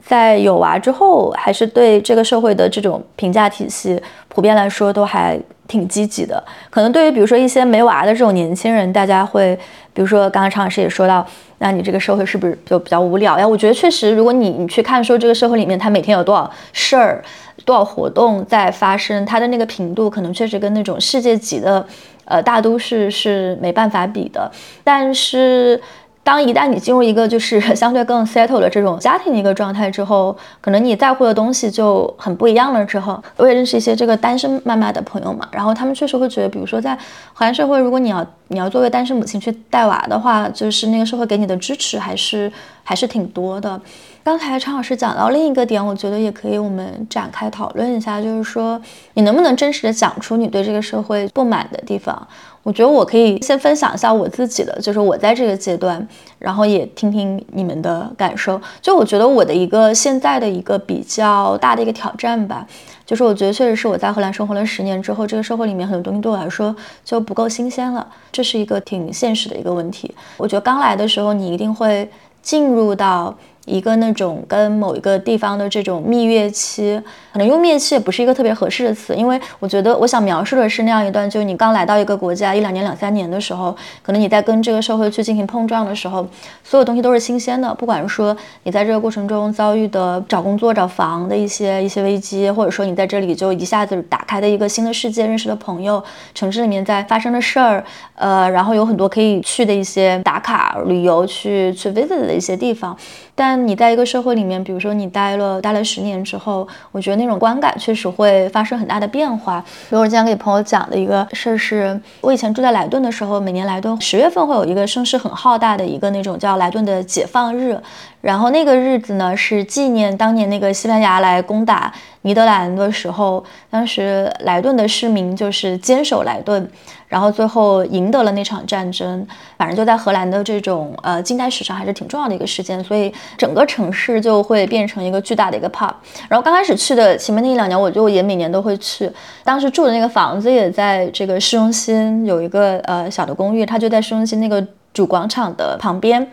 [0.05, 6.43] 在有娃之后，还是对这个社会的这种评价体系，普遍来说都还挺积极的。
[6.69, 9.57] 可能对于比如说一些没娃的这种年轻人，大家会，
[9.93, 11.25] 比如说刚刚常老师也说到，
[11.57, 13.47] 那你这个社会是不是就比较无聊呀？
[13.47, 17.23] 我觉得确实，如果你你去看说这个社会里面，他每天有多少事儿、
[17.65, 21.85] 多少活动在发生，它的那个频度，可能确实跟那种世界级的，
[22.23, 24.49] 呃，大都市是没办法比的。
[24.83, 25.81] 但是。
[26.25, 32.83] 当一旦你进入一个就是相对更 settle 的这种家庭的一个状态之后，可能你在乎的东西就很不一样了。
[32.83, 36.97] 之后，我也认识一些这个单身妈妈的朋友嘛，然后他们确实会觉得，比如说在
[37.35, 42.51] 华人社会，如果你要你要作为单身母亲去带娃的话，就是那个社会给你的支持还是
[42.83, 43.79] 还是挺多的。
[44.25, 48.81] 刚才常老师讲到另一个点，我觉得也可以我们展开讨论一下，就是说
[49.13, 52.27] 你能不能真实的讲出你对这个社会不满的地方。
[52.63, 56.05] 我觉得我可以先分享一下我自己的，就是我在这个阶段，
[56.39, 58.59] 然后也听听你们的感受。
[58.81, 62.65] 就我觉得我的一个现在的一个比较大的一个挑战吧，
[63.05, 70.15] 就是我觉得确实是我在荷兰生活了十年之后，这个社会里面很多东西对我来说就不够新鲜了，这是一个挺现实的一个问题。
[70.37, 72.09] 我觉得刚来的时候，你一定会
[72.41, 73.37] 进入到。
[73.65, 77.01] 一个那种跟某一个地方的这种蜜月期，
[77.33, 86.25] 可能用蜜月期也不是一个特别合适的词，因为我觉得我想描述的是那样一段，就是你刚来到一个国家一两年、两三年的时候，可能你在跟这个社会去进行碰撞的时候，
[86.63, 96.03] 所有东西都是新鲜的，不管说你在这个过程中遭遇的找工作、找房的一些一些危机，或者说你在这里就一下子打开的一个新的世界、认识的朋友、
[96.33, 97.83] 城市里面在发生的事儿，
[98.15, 102.95] 呃，然后有很多可以去的一些打卡旅游去去 visit 的一些地方。
[103.37, 109.59] 但你在一个社会里面，比如说你待了待了十年之后，我觉得那种观感确实会发生很大的变化。
[109.89, 117.79] 比如我今天给朋友讲的一个事儿是，我以前住在莱顿的时候，每年莱顿十月份会有一个声势很浩大的一个那种叫莱顿的解放日，
[118.21, 126.69] 然后那个日子呢是纪念当年那个西班牙来攻打尼德兰的时候，当时莱顿的市民就是坚守莱顿。
[127.15, 129.25] 然后最后赢得了那场战争，
[129.57, 135.93] 反正就在荷兰的这种呃近代史上还是挺重要的一个事件，所以整个城市就会变成一个巨大的一个 pub。
[136.27, 139.09] 然后刚开始去的前面那一两年，我就也每年都会去。
[139.45, 144.61] 当时住的那个房子也在这个市中心，有一个呃小的公寓，它就在市中心那个
[144.93, 146.29] 主广场的旁边。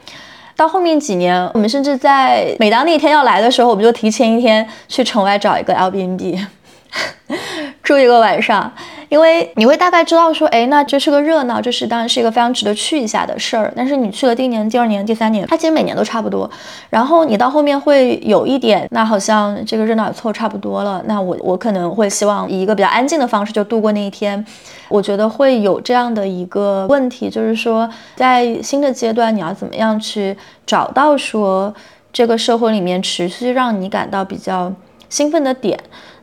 [0.57, 6.45] 到后面几年，我们甚至在每当那天要来的时候，我们就提前一天去城外找一个 Airbnb。
[7.82, 8.70] 住一个晚上，
[9.09, 13.72] 因为你会大概知道说，哎，那这是个热闹，这是当然是一个非常值得去一下的事儿。
[13.74, 16.49] 但是你去了第一年、第二年、第三年，它其实每年都差不多。
[16.90, 21.03] 然后你到后面会有一点，那好像这个热闹也凑差不多了。
[21.07, 24.45] 那我我可能会希望以一个比较安静的方式就度过那一天。
[24.88, 30.36] 我觉得会有这样的一个问题，就是说在新的阶段，你要怎么样去
[30.66, 31.74] 找到说
[32.12, 34.70] 这个社会里面持续让你感到比较
[35.09, 35.78] 兴奋的点。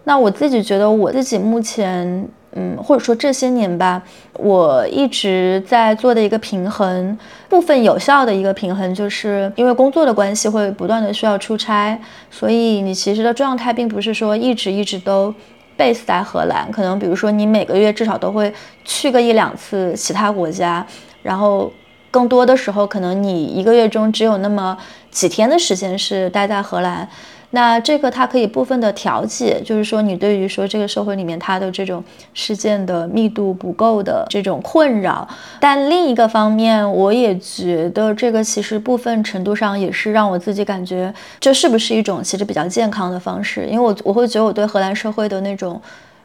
[0.09, 4.01] 那我自己觉得，我自己目前，嗯，或者说这些年吧，
[4.33, 7.15] 我一直在做的一个平衡，
[7.47, 11.95] 部分有效的一个平衡，就是因为工作的关系会不断的需要出差，
[12.31, 15.31] 所以你其实的状态并不是说一直一直都
[15.77, 18.51] base 在荷兰，可能比如说你每个月至少都会
[18.83, 20.83] 去个一两次其他国家，
[21.21, 21.71] 然后
[22.09, 24.75] 更多的时候，可能你一个月中只有那么
[25.11, 27.07] 几天的时间是待在荷兰。
[27.51, 35.27] 那这个它可以部分的调节，就是说你对于说这个社会里面它的这种事件的密度不够的这种困扰，
[35.59, 45.81] 但另一个方面，我也觉得这个其实部分程度上也是让我自己感觉这是不是一种其实比较健康的方式，因为我我会觉得我对荷兰社会的那种。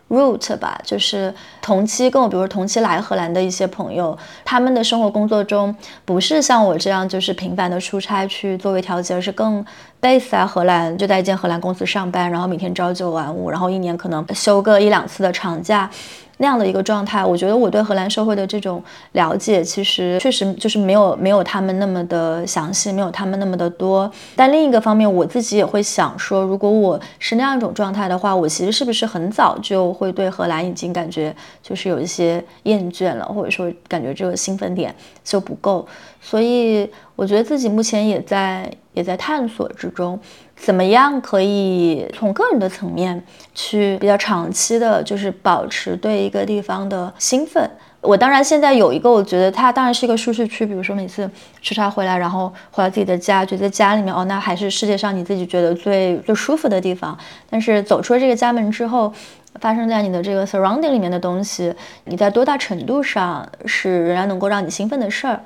[0.08, 5.74] Root 吧，就是同期跟我，比如同期来荷兰的一些朋友，他们的生活工作中
[6.04, 9.64] 不是像我这样，就是频繁的出差去作为调节，而是更
[10.00, 15.90] base 在荷兰，就在一间荷兰公司上班，然后每天朝九晚五，然后一年可能休个一两次的长假。
[16.38, 18.82] 那样的一个状态，我觉得我对荷兰社会的这种
[19.12, 24.10] 了解，其实确实就是没有没有他们那么的详细，没有他们那么的多。
[24.34, 35.86] 但另一个方面，我自己也会想说，如果我是那样一种状态的话，我其实是不是很早就会对荷兰已经感觉就是有一些厌倦了，或者说感觉这个兴奋点就不够。
[36.20, 40.18] 所以我觉得自己目前也在也在探索之中。
[40.56, 43.22] 怎么样可以从个人的层面
[43.54, 47.68] 去比较长期的，就是保持对一个地方的兴奋？
[48.00, 50.64] 我当然现在有一个，我觉得它当然是一个舒适区。
[50.64, 51.28] 比如说每次
[51.62, 57.18] 出差回来，然后回到自己的家，觉得家里面哦，那还是世界上你自己觉得最最舒服的地方。
[57.50, 59.12] 但是走出了这个家门之后，
[59.60, 61.74] 发生在你的这个 surrounding 里面的东西，
[62.04, 65.40] 你在多大程度上是仍然能够让你兴奋的事儿？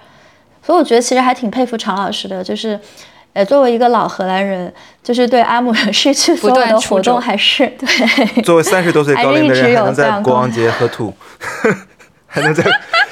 [0.63, 2.79] 所以我觉得其实还挺佩服常老师的，就是。
[3.39, 8.43] 呃，作为一个老荷兰人，就是对阿姆失去所有的活动还是 对。
[8.43, 11.15] 作为三十多岁高龄的人，还能在国王节喝 吐，
[12.27, 12.65] 还能在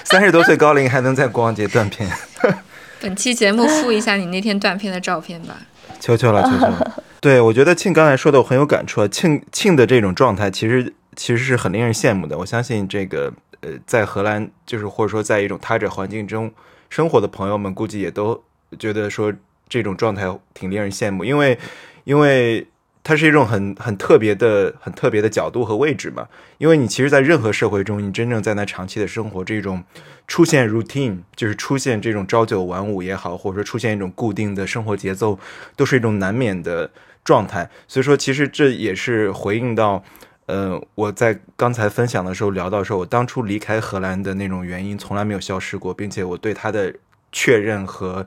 [0.02, 2.10] 三十多岁高龄还能在国王节断片。
[3.00, 5.54] 本期节目附一下你那天断片的照片吧。
[6.00, 7.02] 求求了，求求了。
[7.20, 9.06] 对，我觉得庆刚才说的我很有感触。
[9.06, 12.36] 庆庆的这种状态，其实其实是很令人羡慕的。
[12.36, 16.50] 我相信这个呃，在荷兰，就是或者说在一种他者环境中
[16.90, 18.42] 生活的朋友们，估计也都
[18.76, 19.32] 觉得说
[19.68, 21.58] 这种状态挺令人羡慕，因为
[22.04, 22.66] 因为。
[23.08, 26.26] 它是一种很很特别的、很特别的角度和位置嘛？
[26.58, 29.84] 因为你其实，在任何社会中，你真正在那长期的生活，这种
[30.26, 35.38] 出现 routine，就是出现这种朝九晚五也好，或者说出现一种固定的生活节奏，
[35.76, 36.90] 都是一种难免的
[37.22, 37.70] 状态。
[37.86, 40.02] 所以说，其实这也是回应到，
[40.46, 46.92] 呃，我在刚才分享的时候聊到说，我当初离开荷兰的那种原因从来没有消失过，并且我对它的
[47.30, 48.26] 确认和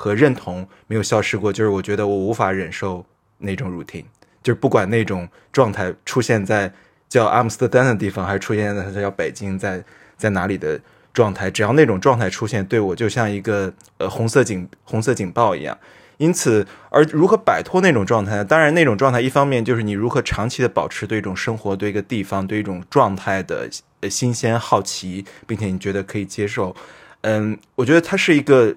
[0.00, 3.04] 和认同没有消失过，就是我觉得我无法忍受。
[3.42, 4.04] 那种 routine，
[4.42, 6.70] 就是不管那种状态出现在
[7.08, 9.82] 叫阿姆斯特丹的地方，还是出现在它叫北京，在
[10.14, 10.78] 在哪里的
[11.14, 15.78] 状态，只要那种状态出现，对我就像一个呃红色警红色警报一样。
[16.18, 18.44] 因此，而如何摆脱那种状态呢？
[18.44, 23.70] 当然，那种状态一方面就是你如何长期的保持对一种生活、对一个地方、对一种状态的
[24.00, 26.76] 呃新鲜好奇，并且你觉得可以接受。
[27.22, 28.76] 嗯，我觉得它是一个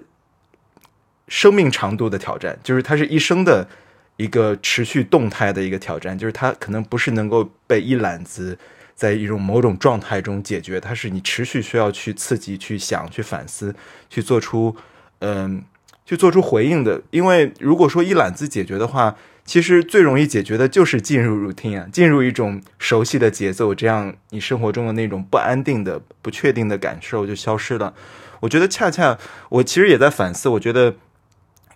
[1.28, 3.68] 生命长度的挑战，就是它是一生的。
[4.16, 8.56] 一个持续动态的一个挑战，就是它可能不是能够被一揽子
[8.94, 13.74] 在一种某种状态中解决，它是你持续需要去刺激、去想、去反思、
[14.08, 14.76] 去做出
[15.18, 15.64] 嗯、
[16.06, 17.02] 去做出回应的。
[17.10, 27.92] 因为如果说一揽子解决的话，其实最容易解决的就是进入 routine 啊，进入一种熟悉的节奏，这样你生活中的那种不安定的、不确定的感受就消失了。
[28.38, 29.18] 我觉得恰恰
[29.48, 30.94] 我其实也在反思，我觉得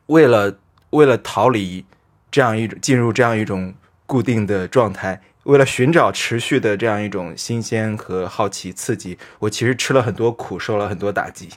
[0.08, 0.58] 为了
[0.90, 1.86] 为了逃离。
[2.30, 3.72] 这样一种进入这样一种
[4.04, 11.48] 固定的状态，为了寻找持续的这样一种新鲜和好奇刺激，我其实吃了很多苦，受了很多打击，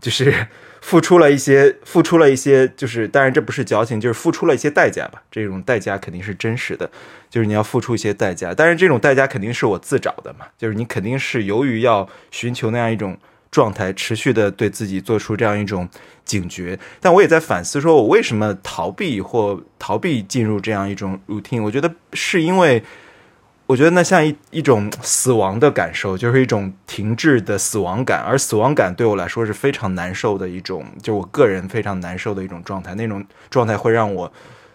[0.00, 0.48] 就是
[0.80, 5.22] 付出了一些，付出了一些，就是当然这不是矫情，就是付出了一些代价吧。
[5.30, 6.90] 这种代价肯定是真实的，
[7.30, 13.16] 就是你要付出一些代价，但是这种代价肯定是我自找的嘛，就是你肯定是由于要寻求那样一种。
[13.56, 15.88] 状态持续的对自己做出这样一种
[16.26, 21.62] 警觉，但我也在反思，说我为什么逃避或逃避进入这样一种 routine？
[21.62, 22.84] 我觉得是因为，
[23.64, 32.94] 我觉得那像一一种死亡的感受，就是一种停滞的死亡感，而死亡感对我来说是非常难受的一种，就我个人非常难受的一种状态。
[32.94, 34.30] 那种状态会让我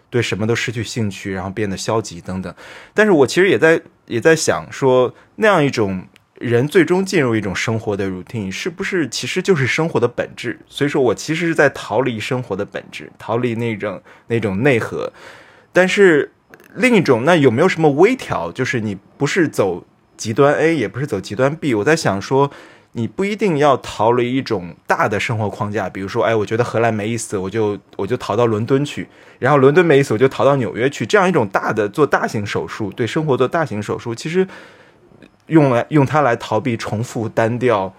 [0.09, 2.51] 对什么都失去兴趣，然后变得消极等等。
[2.95, 6.07] 但是我其实也在也在想说，那样一种。
[6.41, 10.59] 人最终进入一种生活的 routine，是不是其实就是生活的本质？
[10.67, 15.13] 所以说我其实是在逃离生活的本质，逃离那种那种内核。
[15.71, 16.31] 但是
[16.75, 18.51] 另一种，那有没有什么微调？
[18.51, 19.85] 就是你不是走
[20.17, 21.73] 极端 A，也不是走极端 B。
[21.75, 22.51] 我在想说，
[22.93, 29.05] 你不一定要逃离一种大的生活框架，比如说，哎，我觉得荷兰没意思，我就我就逃到伦敦去；
[29.39, 31.05] 然后伦敦没意思，我就逃到纽约去。
[31.05, 34.47] 这样一种大的做大型手术，对生活做大型手术，其实。
[35.51, 37.93] 用来用它来逃避重复单调，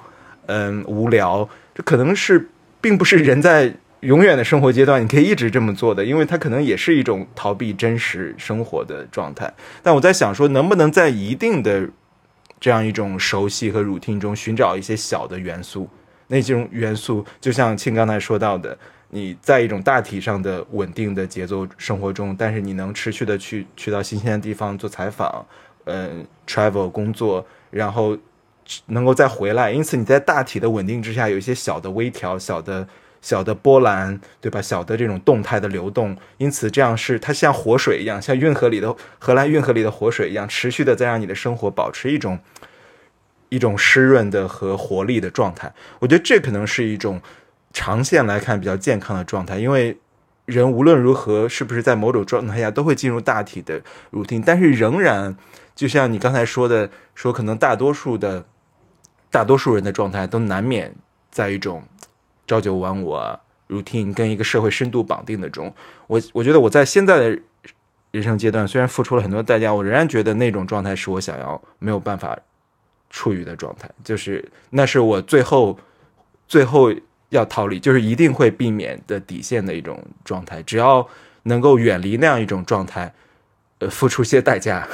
[0.46, 2.48] 嗯，无聊，这可能是
[2.80, 9.52] 并不是人在永远的生活阶段你可以一直这么做的，因为它可能也是一种逃避真实生活的状态。
[9.82, 11.88] 但我在想说，能不能在一定的
[12.58, 15.88] 这样一种熟悉和 routine 中寻找一些小的元素？
[16.28, 18.76] 那种元素就像庆刚才说到的，
[19.10, 25.44] 你在一种大体上的稳定的节奏生活中，但是你能持续的去去到新鲜的地方做采访。
[25.84, 28.16] 嗯，travel 工作，然后
[28.86, 32.86] 能够再回来，因此你在大体的稳定之下，有一些小的微调、小的、
[33.20, 34.62] 小的波澜，对吧？
[34.62, 42.38] 小的这种动态的流动，因此这样是它像活水一样，像运河里的荷兰运河里的活水一样，持续的在让你的生活保持一种
[43.48, 45.72] 一种湿润的和活力的状态。
[45.98, 47.20] 我觉得这可能是一种
[47.72, 49.96] 长线来看比较健康的状态，因为。
[50.52, 55.36] 人无论如何，是不是在某种状态下都会进入大体的入定但是仍然，
[55.74, 58.44] 就像你刚才说的，说可能大多数的
[59.30, 60.94] 大多数人的状态都难免
[61.30, 61.82] 在一种
[62.46, 65.74] 朝九晚五啊 routine 跟一个社会深度绑定的中。
[66.06, 67.38] 我我觉得我在现在的
[68.10, 72.38] 人生阶段，虽然付出了很多代价，我仍然觉得那种状态是我想要没有办法
[73.10, 75.78] 处于的状态，就是那是我最后
[76.46, 76.92] 最后。
[77.32, 80.62] 要逃离，就是一定会避免的底线的一种状态。
[80.62, 81.06] 只要
[81.44, 83.12] 能够远离那样一种状态，
[83.78, 84.86] 呃，付出些代价，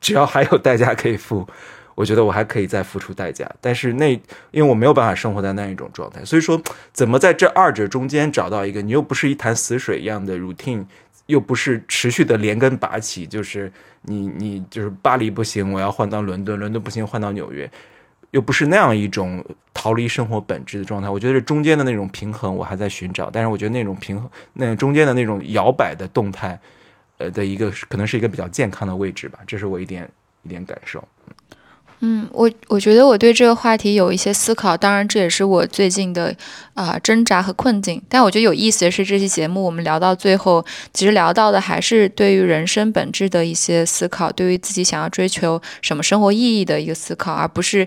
[0.00, 1.46] 只要还有代价可以付，
[1.94, 3.48] 我觉得我还可以再付出代价。
[3.60, 4.10] 但是那
[4.50, 6.60] 因为我没有办法生活在那样一种状态，所以说
[6.92, 10.86] 怎么在这二者中间找到一个，你又不是一潭死水一样的 routine，
[11.26, 13.70] 又不是持续的连根拔起，就是
[14.00, 17.70] 你你就是巴黎不行，我要换到伦敦，伦敦不行换到纽约。
[18.32, 19.42] 又不是那样一种
[19.72, 26.58] 逃离生活本质的状态，我觉得中间的那种平衡我还在寻找，但是我觉得那种平衡，那中间的那种摇摆的动态，
[27.18, 30.08] 呃的一个可能是一个比较健康的位置吧，这是我一点
[30.42, 31.02] 一点感受。
[32.04, 36.34] 嗯，我我觉得我对这个话题有一些思考，当然这也是我最近的
[36.74, 38.02] 啊挣扎和困境。
[38.08, 47.86] 但我觉得有意思的是，这期节目我们聊到最后，其实聊到的还是对于人生本质的一些思考，对于自己想要追求什么生活意义的一个思考，而不是，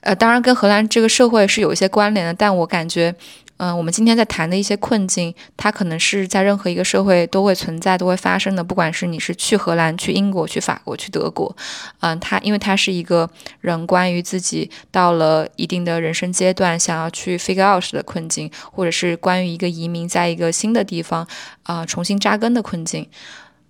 [0.00, 3.14] 呃，当然跟荷兰这个社会是有一些关联的，但我感觉。
[3.62, 8.64] 嗯，我们今天在谈的一些困境，它可能是在任何一个社会都会存在、都会发生的。
[8.64, 11.56] 不管是你是去荷兰、去英国、去法国、去德国，
[12.00, 13.30] 嗯，它因为它是一个
[13.60, 21.24] 人关于自己到了一定的人生阶段想要去 figure out 的困境，或者是关于一个移民在一个新的地方
[21.62, 23.08] 啊重新扎根的困境。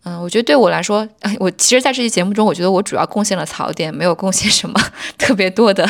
[0.05, 1.09] 嗯，我觉得对我来说，
[1.39, 4.74] 我其实在这期节目中，我觉得我主要贡献了槽点，没有贡献什么
[5.16, 5.89] 特别多的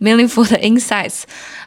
[0.00, 1.22] meaningful 的 insights。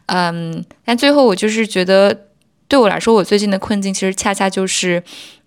[0.08, 2.28] 嗯，但最后我就是觉得，
[2.68, 5.02] 对我来说，我最近的困境其实恰恰就是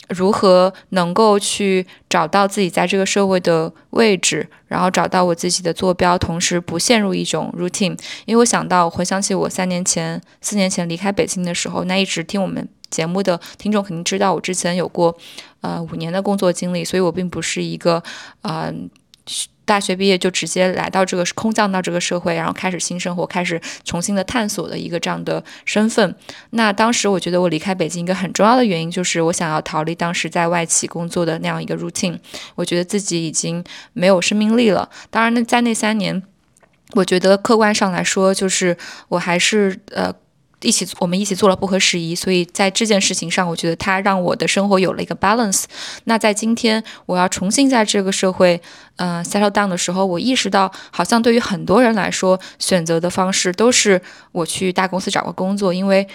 [0.08, 7.94] 如何能够去找到自己在这个社会的位置，然后找到我自己的坐标，同时不陷入一种 routine。
[8.24, 12.66] 因为我想到，回想起我三年前、四年前离开北京的时候，那一直听我们。
[12.90, 15.16] 节目的听众肯定知道，我之前有过
[15.60, 18.02] 呃五年的工作经历，所以我并不是一个
[18.42, 18.72] 呃
[19.64, 26.14] 大学毕业就直接来到这个空降到这个社会，然后开始新生活，开始重新的探索的一个这样的身份。
[26.50, 32.18] 那当时我觉得我离开北京一个很重要的原因，就是我想要逃离当时在外企工作的那样一个 routine。
[32.54, 33.62] 我觉得自己已经
[33.92, 34.88] 没有生命力了。
[35.10, 36.22] 当然，那在那三年，
[36.92, 38.78] 我觉得客观上来说，就是
[39.08, 40.14] 我还是呃。
[40.60, 45.64] 一起，我们一起做了不合时宜，所以在这件事情上，我觉得它让我的生活有了一个 balance。
[46.04, 48.60] 那在今天，我要重新在这个社会，
[48.96, 54.00] 嗯，settle down 的时候，我意识到，好像对于很多人来说，选择的方式都是
[54.32, 56.06] 我去大公司找个工作，因为。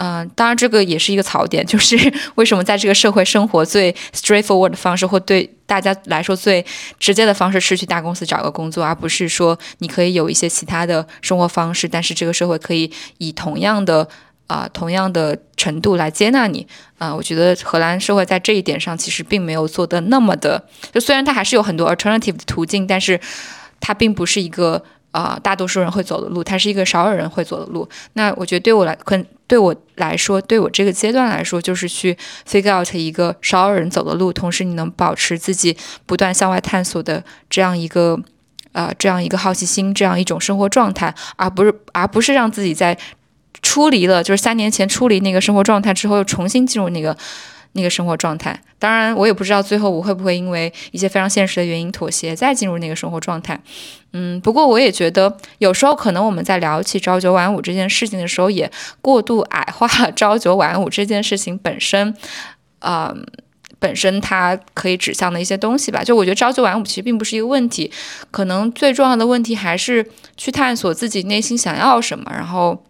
[0.00, 1.96] 嗯，当然这个也是一个槽点，就是
[2.36, 6.64] 为什么在这个社会生活最 straightforward 的方式，或对大家来说最
[7.00, 12.88] 直接的方式是去大公司找个工作，而不是说你可以有一些其他的生活方式，但是这个社会可以
[13.18, 14.08] 以同样的
[14.46, 16.64] 啊同样的程度来接纳你
[16.98, 17.12] 啊。
[17.12, 23.20] 我觉得荷兰社会在这一点上其实并没有做的那么的，就虽然它还是有很多 alternative 的途径，但是
[23.80, 24.84] 它并不是一个。
[25.10, 27.88] 啊，大多数人会走的路，它是一个少有人会走的路。
[28.12, 32.16] 那我觉得对我来，可对我来说，对我这个阶段来说，就是去
[32.46, 38.20] figure out 一个少有人走的路，同时你能保持自己不断向外探索的这样一个，
[38.72, 42.96] 呃，这样一个好奇心，这样一种生活状态，而不是而不是让自己在
[43.62, 47.16] 出离了，就是三年前出离那个生活状态之后，又重新进入那个。
[47.78, 53.58] 那个生活状态，当然我也不知道最后我会不会因为一些非常现实的原因妥协，再进入那个生活状态。
[54.12, 58.68] 嗯，不过我也觉得有时候可能我们在聊起朝九晚五这件事情的时候，也
[59.00, 62.12] 过度矮化了 朝九晚五这件事情本身，
[62.80, 63.14] 呃，
[63.78, 66.02] 本身它可以指向的一些东西吧。
[66.02, 67.92] 就我觉得朝九晚五其实并不是一个问题，
[68.32, 70.04] 可能最重要的问题还是
[70.36, 72.82] 去探索自己内心想要什么，然后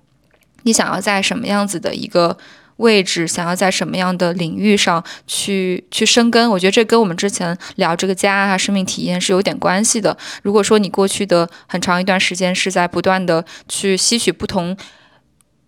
[0.62, 2.38] 你想要在什么样子的一个。
[2.78, 6.50] 位置想要在什么样的领域上去去生根？
[6.50, 10.16] 我觉得这跟我们之前聊这个家啊、生命体验是有点关系的。
[10.42, 14.76] 如果说你过去的很长一段时间是在不断的去吸取不同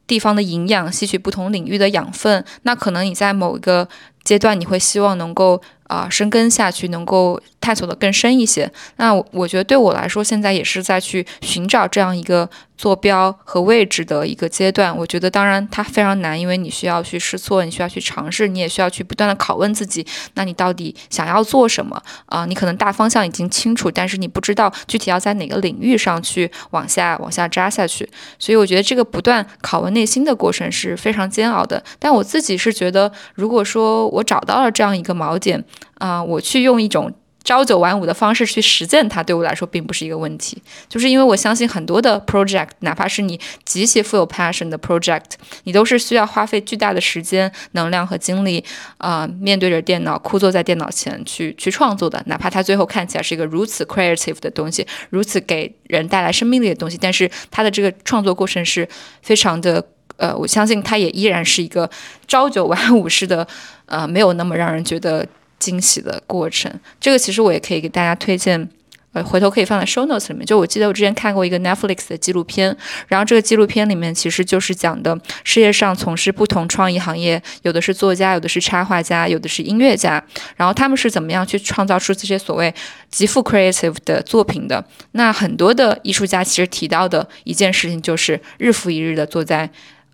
[0.07, 3.89] 地方的营养、吸取不同领域的养分，那可能你在某一个
[4.25, 8.71] 阶段你会希望能够啊生根下去，能够探索的更深一些。
[8.97, 12.49] 那我觉得对我来说，现在也是在去寻找这样一个。
[12.81, 20.07] 坐标和位置的一个阶段，我觉得当然它非常难，因为你需要去试错，你需要去尝试，你也需要去不断的拷问自己。
[20.33, 22.47] 那你到底想要做什么啊？
[22.47, 28.09] 你可能大方向已经清楚，但是你不知道具体要在哪个领域上去往下往下扎下去。
[28.39, 31.85] 所以我觉得这个不断拷问内心的过程是非常煎熬的。
[31.99, 35.63] 但我自己是觉得，如果说我找到了这样一个锚点
[35.95, 37.13] 啊，我去用一种。
[37.43, 40.63] 朝九晚五的方式去实践它，对我来说并不是一个问题。
[40.91, 45.25] 就是因为我相信很多的 project，哪怕是你极其富有 passion 的 project，
[45.65, 48.63] 你都是需要花费巨大的时间、能量和精力
[48.99, 52.23] 啊，面对着电脑，枯坐在电脑前去去创作的。
[52.27, 58.87] 哪怕它最后看起来是一个如此 creative 的东西，如此给人带来生命力的东西，但是它的这个创作过程是
[59.23, 59.83] 非常的
[60.19, 61.91] 呃，我相信它也依然是一个
[62.29, 63.49] 朝九晚五式的，
[63.87, 65.27] 呃，没有那么让人觉得。
[65.61, 68.69] 惊喜的过程，这个其实我也可以给大家推荐
[69.13, 70.47] 呃，回头可以放在 show notes 里面。
[70.47, 72.77] 就我记得我之前看过一个 Netflix 的纪录片，
[73.09, 80.25] 然后这个纪录片里面其实就是讲的世界上从事不同创意行业，有的是作家，有的是插画家，有的是音乐家，
[80.57, 82.73] 然后他们是怎么样去创造出这些所谓
[83.11, 84.85] 极富 creative 的作品的。
[85.13, 89.69] 那很多的艺术家其实提到的一件事情就是日复一日的坐在。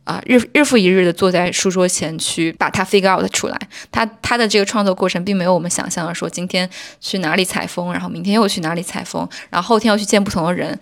[0.07, 3.59] 啊，日日复一日的坐在书桌前去把它 figure out 出来，
[3.91, 6.69] 他他的这个创作过程并没有我们想象的说今天
[7.01, 10.79] 去哪里采风，然后明天又去哪里采风，然后后天又去见不同的人，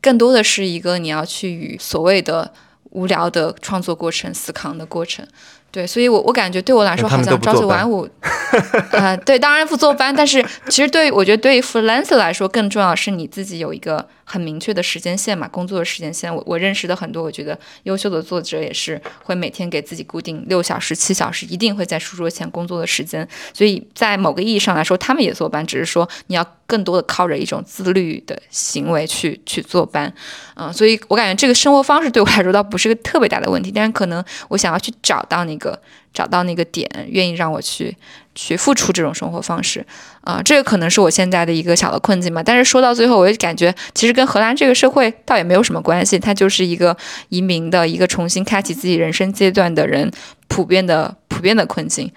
[0.00, 2.52] 更多的是一个你要去与所谓的
[2.90, 5.24] 无聊的创作过程死扛的过程。
[5.70, 8.08] 对，所以，我我感觉对我来说，好像朝九晚五，
[8.92, 16.34] 呃，对，当然不坐班，但是其实对，我觉得对于 freelancer 来说，更重要是你自己有一个很明确的时间线嘛，工作的时间线。
[16.34, 23.26] 我我认识的很多，我觉得优秀的作者也是会每天给自己固定六小时、七小时，一定会在书桌前工作的时间。
[23.54, 30.12] 所以在某个意义上来说，他们也坐班，只是说你要更多的靠着一种自律的行为去去坐班，
[30.56, 35.80] 嗯，所以我感觉这个生活方式对我来说倒不是个特别大的问题，但是可能我想要去找到那个。
[36.16, 37.94] 找到那个点，愿意让我去
[38.36, 39.84] 去付出这种生活方式，
[40.20, 42.40] 啊，这个可能是我现在的一个小的困境嘛。
[42.40, 46.96] 但是说到最后，我就感觉其实跟荷兰这个社会倒也没有什么关系，它就是一个
[47.30, 50.08] 移民的一个重新开启自己人生阶段的人
[50.46, 52.12] 普遍的普遍的困境。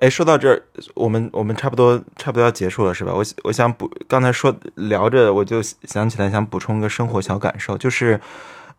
[0.00, 0.62] 哎，说到这儿，
[0.94, 3.14] 我们我们差不多差不多要结束了，是吧？
[3.14, 8.20] 我我想补，刚才说聊着，我就想起来想补充一个生活小感受，就是，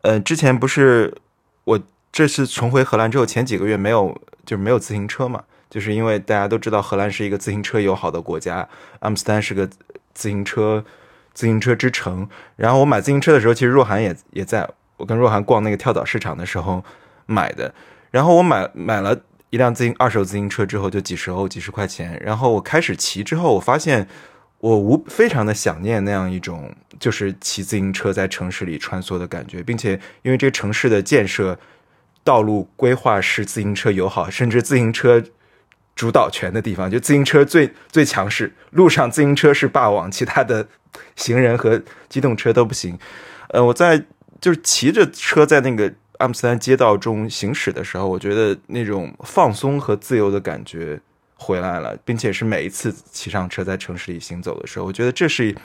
[0.01, 1.15] 呃，之前不是
[1.63, 1.79] 我。
[2.11, 5.43] 这次重回荷兰之后，前几个月没有，就是没有自行车嘛，
[5.75, 8.65] 就是因为大家都知道荷兰是一个自行车友好的国家，
[8.99, 9.67] 阿姆斯特丹是个
[10.13, 10.85] 自行车
[11.33, 12.25] 自行车之城。
[12.55, 14.65] 然后我买自行车的时候，其实若涵也也在，
[14.95, 16.81] 我跟若涵逛那个跳蚤市场的时候
[17.25, 17.73] 买的。
[18.09, 19.19] 然后我买买了
[19.49, 22.17] 一辆自行二手自行车之后，就几十欧几十块钱。
[22.23, 24.07] 然后我开始骑之后，我发现
[24.59, 31.59] 我无非常的想念那样一种就是骑自行车在城市里穿梭的感觉，并且因为这个城市的建设。
[32.23, 35.23] 道路规划是自行车友好，甚至自行车
[35.95, 38.51] 主导权的地方，就自行车最最强势。
[38.71, 40.67] 路上自行车是霸王，其他的
[41.15, 42.97] 行人和机动车都不行。
[43.49, 44.03] 呃，我在
[44.41, 50.99] 就是骑着车在那个阿姆斯特丹街道中行驶的时候，我觉得那种放松和自由的感觉
[51.35, 55.55] 回来了，并且是每一次骑上车在城市里行走的时候，我觉得这是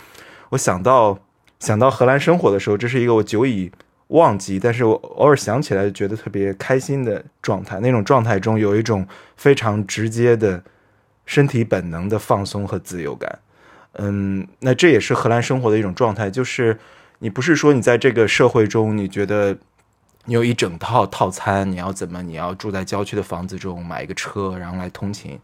[0.51, 1.19] 我想到
[1.59, 3.73] 想到荷兰生活的时候，这是一个我久已。
[4.11, 7.81] 忘记，但是我偶尔想起来，觉得特别开心的状态。
[7.81, 9.07] 那种状态中有一种
[9.37, 10.63] 非常直接的
[11.27, 13.39] 身体本能的放松和自由感。
[13.95, 16.79] 嗯，那这也是荷兰生活的一种状态，就是
[17.21, 19.57] 你不是说你在这个社会中，你觉得
[20.25, 25.39] 你有一整套套餐，你要怎么，你要住在郊区的房子中，买一个车，然后来通勤。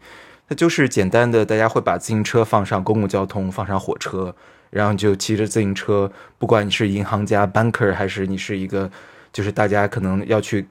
[0.49, 4.35] 它就是简单的，大家会把自行车放上公共交通，放上火车。
[4.69, 8.89] 然后就骑着自行车，不管你是银行家 banker 还是你是一个，
[9.31, 10.67] 就是大家可能要去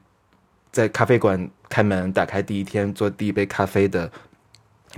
[0.71, 4.11] 在咖啡馆开门打开第一天做第一杯咖啡的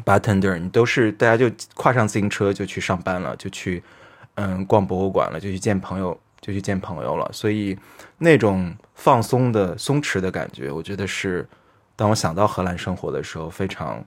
[0.05, 3.83] bartender，你都是大家就跨上自行车就去上班了，就去
[4.35, 7.31] 嗯逛博物馆了，就去见朋友，就去见朋友了。
[7.33, 7.79] 所以
[8.19, 11.49] 那种放松的松弛的感觉，我觉得是
[11.95, 14.05] 当我想到荷兰生活的时候，非常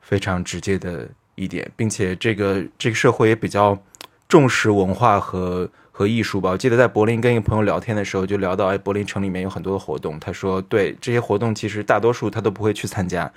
[0.00, 1.08] 非常直接的。
[1.38, 3.78] 一点，并且这个这个社会也比较
[4.26, 6.50] 重视文化和和艺术吧。
[6.50, 10.18] 我记得在柏林跟一个朋友聊天的时候，就聊到，哎，柏林城里面有很多的活动。
[10.18, 13.32] 他说，对这些活动，其实大多数他都不会去参加。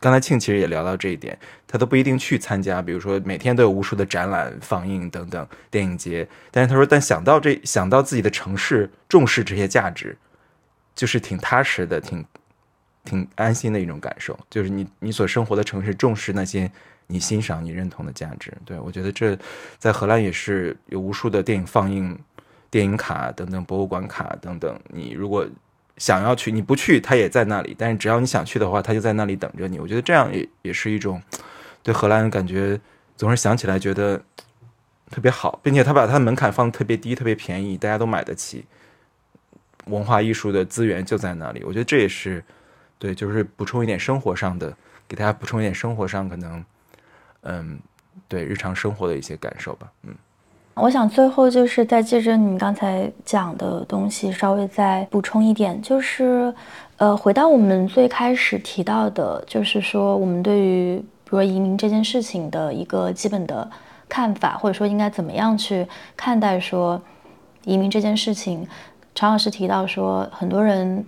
[0.00, 2.82] 刚才庆其实也聊到这一点，他都不一定去参加。
[2.82, 6.26] 比如说，每天都有无数的展览放映等等电影节。
[6.50, 10.16] 但是他说，但想到这想到自己的城市重视这些价值，
[10.96, 12.24] 就是挺踏实的，挺
[13.04, 14.36] 挺安心的一种感受。
[14.50, 16.70] 就是你你所生活的城市重视那些。
[17.12, 19.38] 你欣赏、你认同的价值，对我觉得这
[19.78, 22.18] 在荷兰也是有无数的电影放映、
[22.70, 24.80] 电影卡等等、博物馆卡等等。
[24.88, 25.46] 你如果
[25.98, 27.76] 想要去，你不去，它也在那里。
[27.78, 29.78] 但是只要你想去的话，它就在那里等着你。
[29.78, 31.22] 我觉得这样也也是一种
[31.82, 32.80] 对荷兰感觉，
[33.14, 34.20] 总是想起来觉得
[35.10, 38.64] 特别好，并且他把它的门槛放的特别低、特别便宜，大家都买得起。
[39.86, 42.42] 文化艺术的资源就在那里，我觉得这也是
[42.98, 44.74] 对，就是补充一点生活上的，
[45.06, 46.64] 给大家补充一点生活上可能。
[47.42, 47.78] 嗯，
[48.28, 49.90] 对日常生活的一些感受吧。
[50.02, 50.14] 嗯，
[50.74, 56.52] 我想最后就是再借着你刚才讲的东西，稍微再补充一点，就是
[56.96, 63.68] 呃，回到我们最开始提到的，就是说我们对于比如说移民这件事情的一个基本的
[64.08, 65.86] 看法，或者说应该怎么样去
[66.16, 67.00] 看待说
[67.64, 68.66] 移民这件事情。
[69.14, 71.04] 常老师提到说，很多人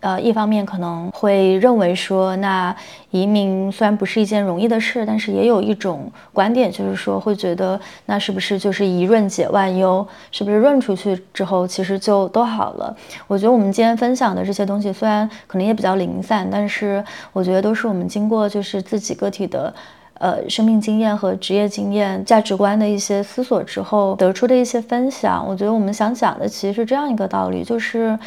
[0.00, 2.74] 呃，一方面可能会认为说，那
[3.10, 10.06] 移民虽然不是一件容易的事，但是也有一种观点，就是说会觉得，那是不是就是一润解万忧？
[10.32, 12.96] 是不是润出去之后，其实就都好了？
[13.26, 17.04] 我觉得我们今天分享的这些东西，虽然可能也比较零散，但是
[17.34, 19.74] 我觉得都是我们经过就是自己个体的，
[20.14, 25.46] 呃，生命经验和职业经验、价值观的一些思索之后得出的一些分享。
[25.46, 28.18] 我觉得我们想讲的其实是这样一个道理，就是。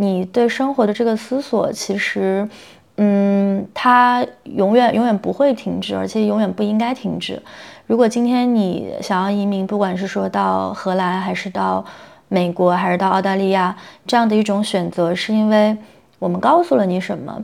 [0.00, 2.48] 你对生活的这个思索，其实，
[2.98, 7.42] 嗯，它永远永远不会停止，而且永远不应该停止。
[7.88, 11.84] 如果今天你想要移民，不管是说到荷兰，还是到
[12.28, 13.76] 美国，还是到澳大利亚，
[14.06, 15.76] 这样的一种选择，是因为
[16.20, 17.36] 我们告诉了你什么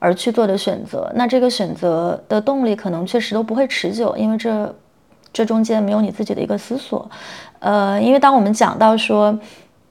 [0.00, 4.74] 而去做的选择，那这个选择的动力可能确实都不会持久，因为这
[5.32, 7.08] 这中间没有你自己的一个思索。
[7.60, 9.38] 呃，因为当我们讲到说。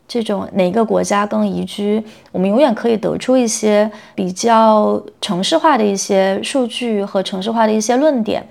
[0.10, 2.04] 这种哪个国家更宜居？
[2.32, 8.44] 我们永远可以得出一些比较城市化的一些数据和城市化的一些论点，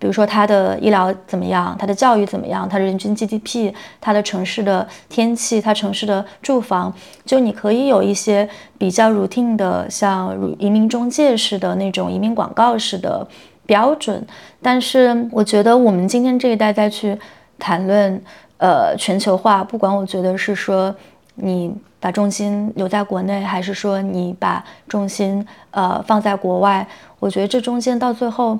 [0.00, 6.92] 比如说它的医疗怎么样，它的教育怎么样，它的人均 GDP，它的城市的天气，它城市的住房，
[7.24, 13.24] 就你可以有一些比较 routine 的，像移民中介式的那种移民广告式的
[13.66, 14.26] 标准。
[14.60, 17.16] 但是我觉得我们今天这一代再去
[17.56, 18.20] 谈论。
[18.58, 20.94] 呃，全球化，不管我觉得是说
[21.34, 26.86] 你把重心留在国内，还是说你把重心呃放在国外，
[27.18, 28.58] 我觉得这中间到最后。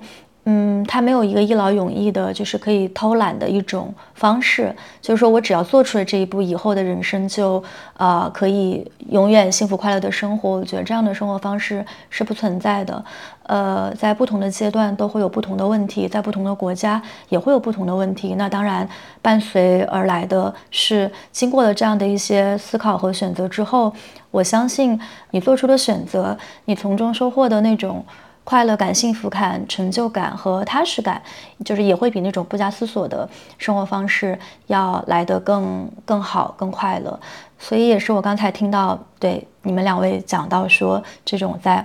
[0.50, 4.74] 嗯，它没有一个一劳永逸的，就是可以偷懒的一种方式。
[4.98, 7.62] 就是说我只要做出了这一步，以后的人生就
[7.98, 10.48] 啊可以永远幸福快乐的生活。
[10.52, 13.04] 我觉得这样的生活方式是不存在的。
[13.42, 18.34] 呃，在不同的阶段都会有不同的问题，在不同的国家也会有不同的问题。
[18.38, 18.88] 那当然，
[19.20, 23.92] 伴随而来的是经过了这样的一些思考和选择之后，
[24.30, 24.98] 我相信
[25.32, 26.34] 你做出的选择，
[26.64, 28.02] 你从中收获的那种。
[28.48, 31.20] 快乐感、幸福感、成就感和踏实感，
[31.66, 34.38] 就是也会比那种不加思索的生活方式
[34.68, 37.20] 要来得更更好、更快乐。
[37.58, 41.84] 所以也是我刚才听到对你们两位讲到说，这种在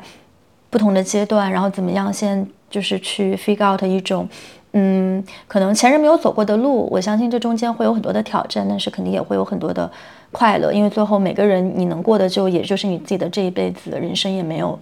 [0.70, 4.26] 不同的阶段，然后怎么样先就是去 figure out 一种，
[4.72, 6.88] 嗯，可能前人没有走过的路。
[6.90, 9.92] 我相信这中间会有很多的挑战，但是肯定也会有很多的
[10.32, 14.80] 快乐，因为最后每个人你能过的就也就是你自己的这一辈子，人生也没有。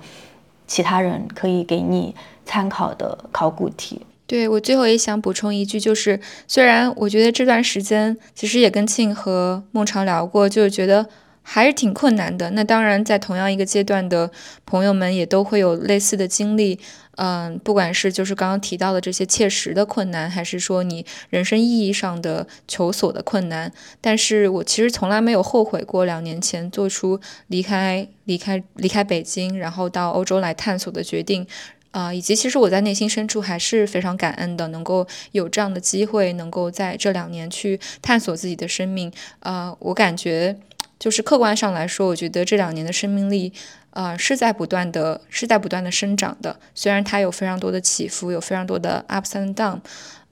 [0.72, 2.16] 其他人可以给你
[2.46, 4.06] 参考的考古题。
[4.26, 6.18] 对我最后也想补充一句，就是
[6.48, 11.06] 虽然我觉得这段时间其实也跟庆和孟尝聊过，就是觉得
[11.42, 12.50] 还是挺困难的。
[12.52, 14.32] 那当然，在同样一个阶段的
[14.66, 16.80] 朋友们也都会有类似的经历。
[17.18, 31.46] 嗯，不管是就是刚刚提到的这些切实的困难，还是说你人生意义上的求索的困难，但是我其实从来没有后悔过两年前做出离开、离开、离开北京，然后到欧洲来探索的决定，
[31.92, 39.12] 啊，以及其实我在内心深处还是非常感恩的，能够有这样的机会，能够在这两年去探索自己的生命。
[39.42, 40.58] 啊，我感觉
[41.02, 43.52] 就是客观上来说，我觉得这两年的生命力。
[43.94, 46.58] 呃，是在不断的，是在不断的生长的。
[46.74, 49.80] 虽然它有非常多的起伏，有非常多的 ups and down，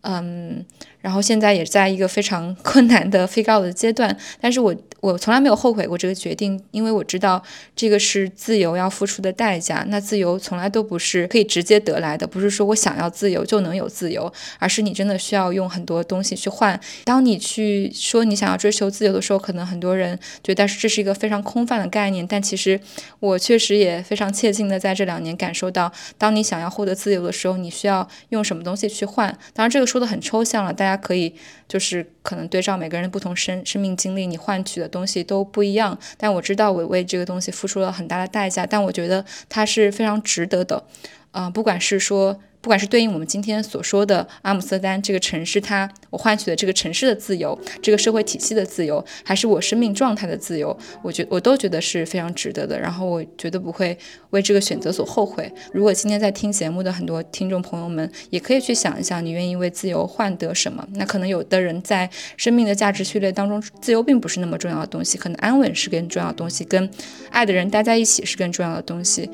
[0.03, 0.65] 嗯。
[1.01, 7.41] 然后现在也在一个非常 困难的 figure 的阶段，但是我我从来没有后悔过这个决定，因为我知道
[7.73, 9.85] 这个是自由要付出的代价。
[9.87, 16.77] 那自由从来都不是可以直接得来的，不是说我想要自由就能有自由，而是你真的需要用很多东西去换。
[17.05, 22.77] 当你去说你想要追求自由的时候，可能很多人觉得这是一个非常空泛的概念，但其实
[23.21, 29.29] 我确实也非常切近的在这两年感受到，当你想要获得自由的时候，你需要用什么东西去换。
[29.53, 30.89] 当然这个说的很抽象了，大家。
[30.89, 31.35] 大家可以
[31.67, 35.97] 就是可能对照每个人的不同生生命经历，你换取的东西都不一样。
[36.15, 40.83] 但我知道我为这个东西付出了很大的代价，但我觉得它是非常值得的。
[41.31, 42.39] 啊，不管是说。
[42.61, 52.77] 不管是对应我们今天所说的阿姆斯特丹这个城市，它我换取的这个城市的自由，这个社会体系的自由，还是我生命状态的自由，我觉我都觉得是非常值得的。
[52.77, 53.97] 然后我绝对不会
[54.31, 55.51] 为这个选择所后悔。
[55.71, 60.85] 如果今天在听节目的很多听众朋友们，也可以去想一想，你愿意为自由换得什么？
[60.95, 66.89] 那可能有的人在生命的价值序列当中，自由并不是那么重要的东西，可能安稳是更重要的东西，跟
[67.29, 69.29] 爱的人待在一起是更重要的东西。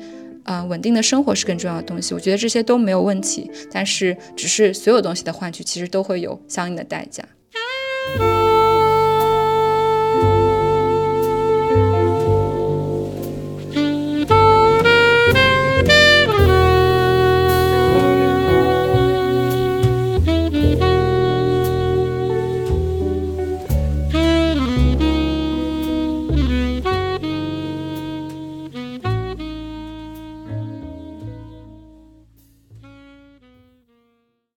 [0.46, 7.24] 啊稳定的生活是更重要的东西我觉得这些都没有问题但是只是所有东西的换取其实都会有相应的代价。